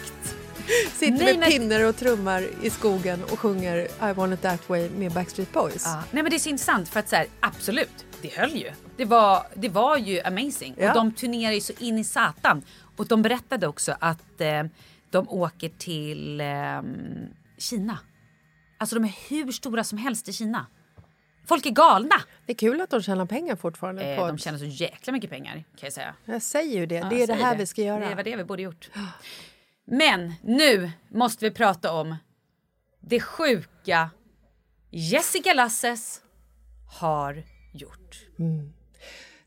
[0.95, 3.77] Sitter Nej, med men- pinnar och trummar i skogen och sjunger
[4.11, 5.83] I want it that way med Backstreet Boys.
[5.85, 6.03] Ja.
[6.11, 8.71] Nej men det är så intressant för att så här, absolut, det höll ju.
[8.97, 10.75] Det var, det var ju amazing.
[10.79, 10.89] Ja.
[10.89, 12.63] Och de turnerar ju så in i satan.
[12.97, 14.63] Och de berättade också att eh,
[15.11, 16.83] de åker till eh,
[17.59, 17.99] Kina.
[18.79, 20.67] Alltså de är hur stora som helst i Kina.
[21.47, 22.15] Folk är galna.
[22.47, 24.05] Det är kul att de tjänar pengar fortfarande.
[24.15, 26.15] Eh, de tjänar så jäkla mycket pengar kan jag säga.
[26.25, 28.09] Jag säger ju det, Ja, det är det här vi ska göra.
[28.09, 28.91] Det var det vi borde gjort.
[29.87, 32.17] Men nu måste vi prata om
[33.01, 34.11] det sjuka
[34.91, 36.21] Jessica Lasses
[37.01, 37.45] har
[37.75, 38.17] gjort.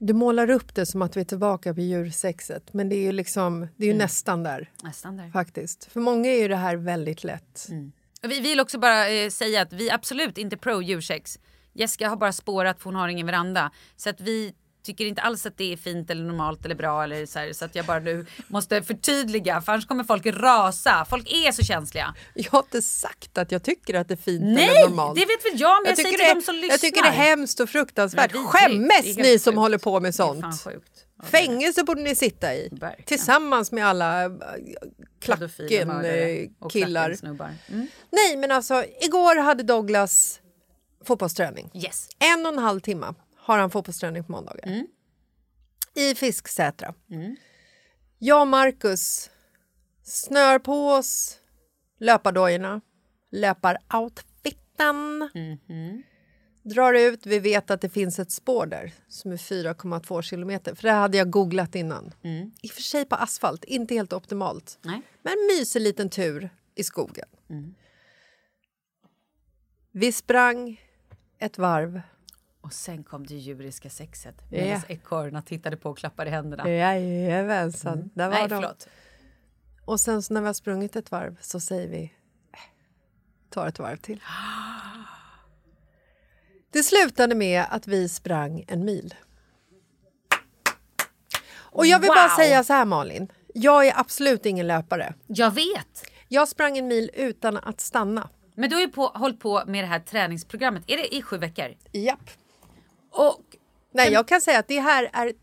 [0.02, 3.12] Du målar upp det som att vi är tillbaka på djursexet men det är ju
[3.12, 5.30] liksom, det är ju nästan där Nästan där.
[5.30, 5.86] faktiskt.
[5.92, 7.68] För många är ju det här väldigt lätt.
[8.24, 11.40] Och Vi vill också bara eh, säga att vi är absolut inte pro djursex.
[11.74, 13.72] Jessica har bara spårat för hon har ingen veranda.
[13.96, 14.54] Så att vi
[14.90, 17.66] tycker inte alls att det är fint eller normalt eller bra eller så här, Så
[17.66, 21.06] att jag bara nu måste förtydliga för annars kommer folk rasa.
[21.10, 22.16] Folk är så känsliga.
[22.36, 25.16] Jag har inte sagt att jag tycker att det är fint eller Nej, normalt.
[25.16, 26.70] det vet väl jag men jag, säger tycker till det, de som lyssnar.
[26.74, 28.34] jag tycker det är hemskt och fruktansvärt.
[28.34, 29.60] Är Skämmes ni som sjukt.
[29.60, 30.46] håller på med sånt.
[31.24, 32.70] Fängelse borde ni sitta i.
[32.72, 33.06] Verkligen.
[33.06, 34.32] Tillsammans med alla och
[35.22, 37.02] klacken-killar.
[37.02, 37.56] klackensnubbar.
[37.68, 37.88] Mm.
[38.10, 40.40] Nej men alltså, igår hade Douglas
[41.06, 41.70] fotbollsträning.
[41.74, 42.10] Yes.
[42.20, 43.14] En och en halv timme
[43.50, 44.68] har han fotbollsträning på måndagar.
[44.68, 44.88] Mm.
[45.94, 46.94] I Fisksätra.
[48.20, 49.30] Jag och Marcus
[50.04, 51.40] snör på oss
[52.00, 52.82] löpardojorna,
[53.32, 55.30] löparoutfiten.
[55.34, 56.04] Mhm.
[56.64, 60.76] Drar ut, vi vet att det finns ett spår där som är 4,2 kilometer.
[60.76, 62.14] För det hade jag googlat innan.
[62.24, 62.52] Mm.
[62.62, 64.80] I och för sig på asfalt, inte helt optimalt.
[64.82, 65.02] Nej.
[65.22, 67.28] Men en mysig liten tur i skogen.
[67.50, 67.76] Mm.
[69.92, 70.82] Vi sprang
[71.38, 72.02] ett varv.
[72.62, 74.36] Och sen kom det djuriska sexet.
[74.52, 76.70] Medan ekorrarna tittade på och klappade händerna.
[76.70, 78.56] Jajamensan, där var Nej, de.
[78.56, 78.88] förlåt.
[79.86, 82.04] Och sen så när vi har sprungit ett varv så säger vi
[82.54, 82.60] "Äh,
[83.50, 84.24] tar ett varv till.
[86.72, 89.16] Det slutade med att vi sprang en mil.
[91.52, 92.36] Och jag vill bara Wow.
[92.36, 95.14] säga så här Malin, jag är absolut ingen löpare.
[95.28, 96.12] Jag vet.
[96.28, 98.30] Jag sprang en mil utan att stanna.
[98.56, 100.84] Men du har ju på, hållit på med det här träningsprogrammet.
[100.88, 101.76] Är det i sju veckor?
[101.92, 102.30] Japp.
[103.12, 103.42] Och,
[103.94, 105.34] Nej, jag kan säga att det här är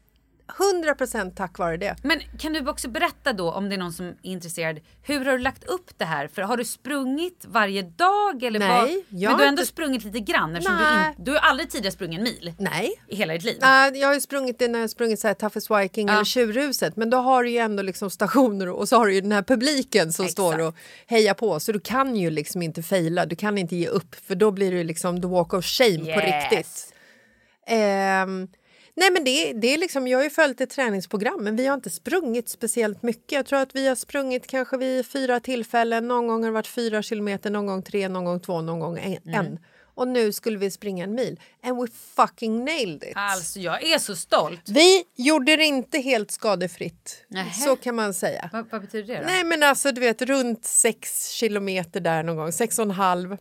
[0.59, 1.97] 100% tack vare det.
[2.03, 4.81] men kan du också berätta då om det är någon som är intresserad.
[5.03, 6.29] Hur har du lagt upp det här?
[6.29, 8.43] För har du sprungit varje dag?
[8.43, 8.89] Eller Nej, vad?
[8.91, 11.15] jag Men du har ändå inte- sprungit lite grann eftersom du, Nej.
[11.19, 12.93] in, du har aldrig tidigare sprungit en mil Nej.
[13.09, 13.59] i hela ditt liv.
[13.61, 16.15] Nej, jag har ju sprungit det när jag har sprungit så här Toughest Viking Ja.
[16.15, 19.21] eller Tjurhuset men då har du ju ändå liksom stationer och så har du ju
[19.21, 20.33] den här publiken som Exakt.
[20.33, 20.75] står och
[21.07, 24.35] hejar på så du kan ju liksom inte fejla, du kan inte ge upp för
[24.35, 26.51] då blir det liksom the walk of shame på Yes.
[26.53, 26.93] riktigt.
[27.67, 28.49] Ehm,
[28.95, 31.75] nej men det, det är liksom, jag har ju följt ett träningsprogram men vi har
[31.75, 33.33] inte sprungit speciellt mycket.
[33.33, 36.67] Jag tror att vi har sprungit kanske vid fyra tillfällen, någon gång har det varit
[36.67, 39.35] fyra kilometer, någon gång tre, någon gång två, någon gång en.
[39.35, 39.59] Mm.
[39.97, 41.41] Och nu skulle vi springa en mil.
[41.63, 41.87] And we
[42.17, 43.13] fucking nailed it.
[43.15, 44.69] Alltså jag är så stolt.
[44.69, 47.25] Vi gjorde det inte helt skadefritt.
[47.29, 47.53] Nähä.
[47.53, 48.51] Så kan man säga.
[48.53, 49.27] Vad, vad betyder det då?
[49.27, 53.37] Nej men alltså du vet runt sex kilometer där någon gång, sex och en halv.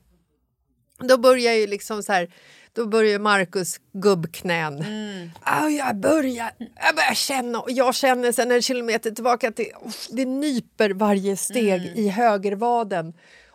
[1.00, 2.34] Då börjar ju liksom så här,
[2.76, 4.78] då börjar Markus gubbknän.
[4.82, 5.30] Mm.
[5.42, 9.72] Ah, jag, börjar, jag börjar känna och jag känner sen en kilometer tillbaka att det,
[9.86, 11.96] uff, det nyper varje steg Mm.
[11.96, 13.14] i högervaden.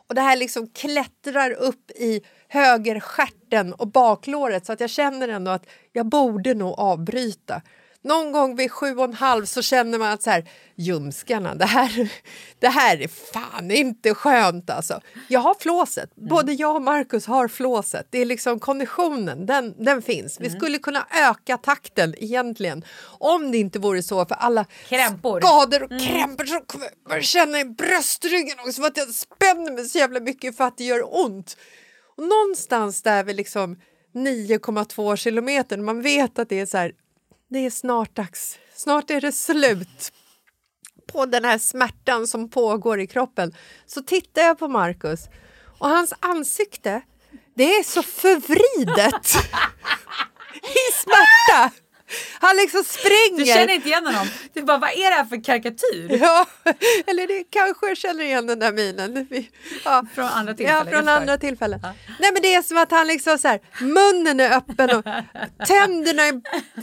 [0.09, 5.51] Och det här liksom klättrar upp i högerstjärten och baklåret så att jag känner ändå
[5.51, 7.63] att jag borde nog avbryta.
[8.03, 11.65] Någon gång vid sju och en halv så känner man att så här, ljumskarna, det
[11.65, 12.13] här,
[12.59, 15.01] det här är fan inte skönt alltså.
[15.29, 18.07] Jag har flåset, både jag och Marcus har flåset.
[18.11, 20.41] Det är liksom konditionen, den, den finns.
[20.41, 22.85] Vi skulle kunna öka takten egentligen
[23.19, 25.41] om det inte vore så för alla Krämpor.
[25.41, 26.61] skador och krämpor som
[27.09, 30.79] jag känna i bröstryggen också för att jag spänner mig så jävla mycket för att
[30.79, 31.57] det gör ont.
[32.17, 33.77] Och någonstans där vid liksom
[34.15, 36.93] 9,2 kilometer, man vet att det är så här,
[37.51, 40.13] det är snart dags, snart är det slut
[41.13, 43.55] på den här smärtan som pågår i kroppen.
[43.87, 45.21] Så tittar jag på Marcus
[45.79, 47.03] och hans ansikte,
[47.55, 49.27] det är så förvridet
[50.63, 51.71] i smärta.
[52.41, 53.39] Han liksom springer.
[53.39, 54.27] Du känner inte igen honom?
[54.53, 56.19] Du bara, vad är det här för karikatyr?
[56.21, 56.47] Ja,
[57.07, 59.29] eller det kanske jag känner igen den där minen.
[59.85, 60.05] Ja.
[60.15, 60.87] Från andra tillfällen.
[60.87, 61.81] Ja, från andra tillfällen.
[62.21, 65.05] Nej, men det är som att han liksom så här, munnen är öppen och
[65.67, 66.41] tänderna är,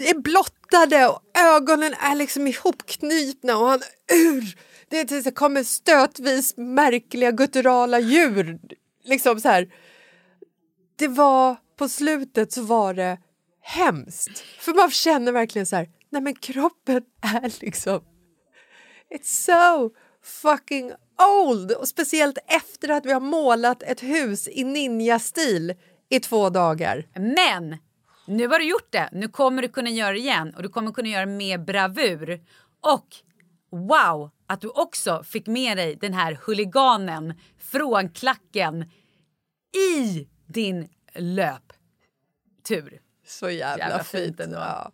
[0.09, 3.81] är blottade och ögonen är liksom ihopknutna och han
[4.13, 4.57] ur.
[4.89, 8.59] Det, det kommer stötvis märkliga gutturala djur.
[9.03, 9.67] Liksom så här.
[10.95, 13.17] Det var på slutet så var det
[13.67, 14.39] hemskt.
[14.39, 18.01] För man känner verkligen så här, nej men kroppen är liksom
[19.09, 19.91] It's so
[20.23, 20.91] fucking
[21.41, 21.71] old!
[21.71, 25.73] Och speciellt efter att vi har målat ett hus i ninja-stil
[26.09, 27.07] i två dagar.
[27.15, 27.77] Men
[28.27, 29.09] nu har du gjort det.
[29.11, 32.41] Nu kommer du kunna göra det igen och du kommer kunna göra det med bravur.
[32.81, 33.07] Och
[33.71, 38.85] wow, att du också fick med dig den här huliganen från klacken
[39.97, 43.01] i din löptur.
[43.27, 44.37] Så jävla, Jävla fint.
[44.37, 44.49] fint.
[44.53, 44.91] Ja.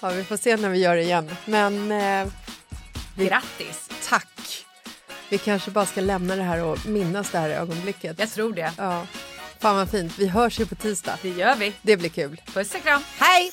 [0.00, 1.30] ja, vi får se när vi gör det igen.
[1.44, 2.28] Men eh,
[3.16, 3.88] Grattis!
[4.08, 4.66] tack!
[5.28, 8.18] Vi kanske bara ska lämna det här och minnas det här ögonblicket.
[8.18, 8.72] Jag tror det.
[8.78, 9.06] Ja.
[9.58, 10.18] Fan vad fint.
[10.18, 11.18] Vi hörs ju på tisdag.
[11.22, 11.72] Det gör vi.
[11.82, 12.40] Det blir kul.
[12.54, 13.02] Puss och kram.
[13.18, 13.52] Hej!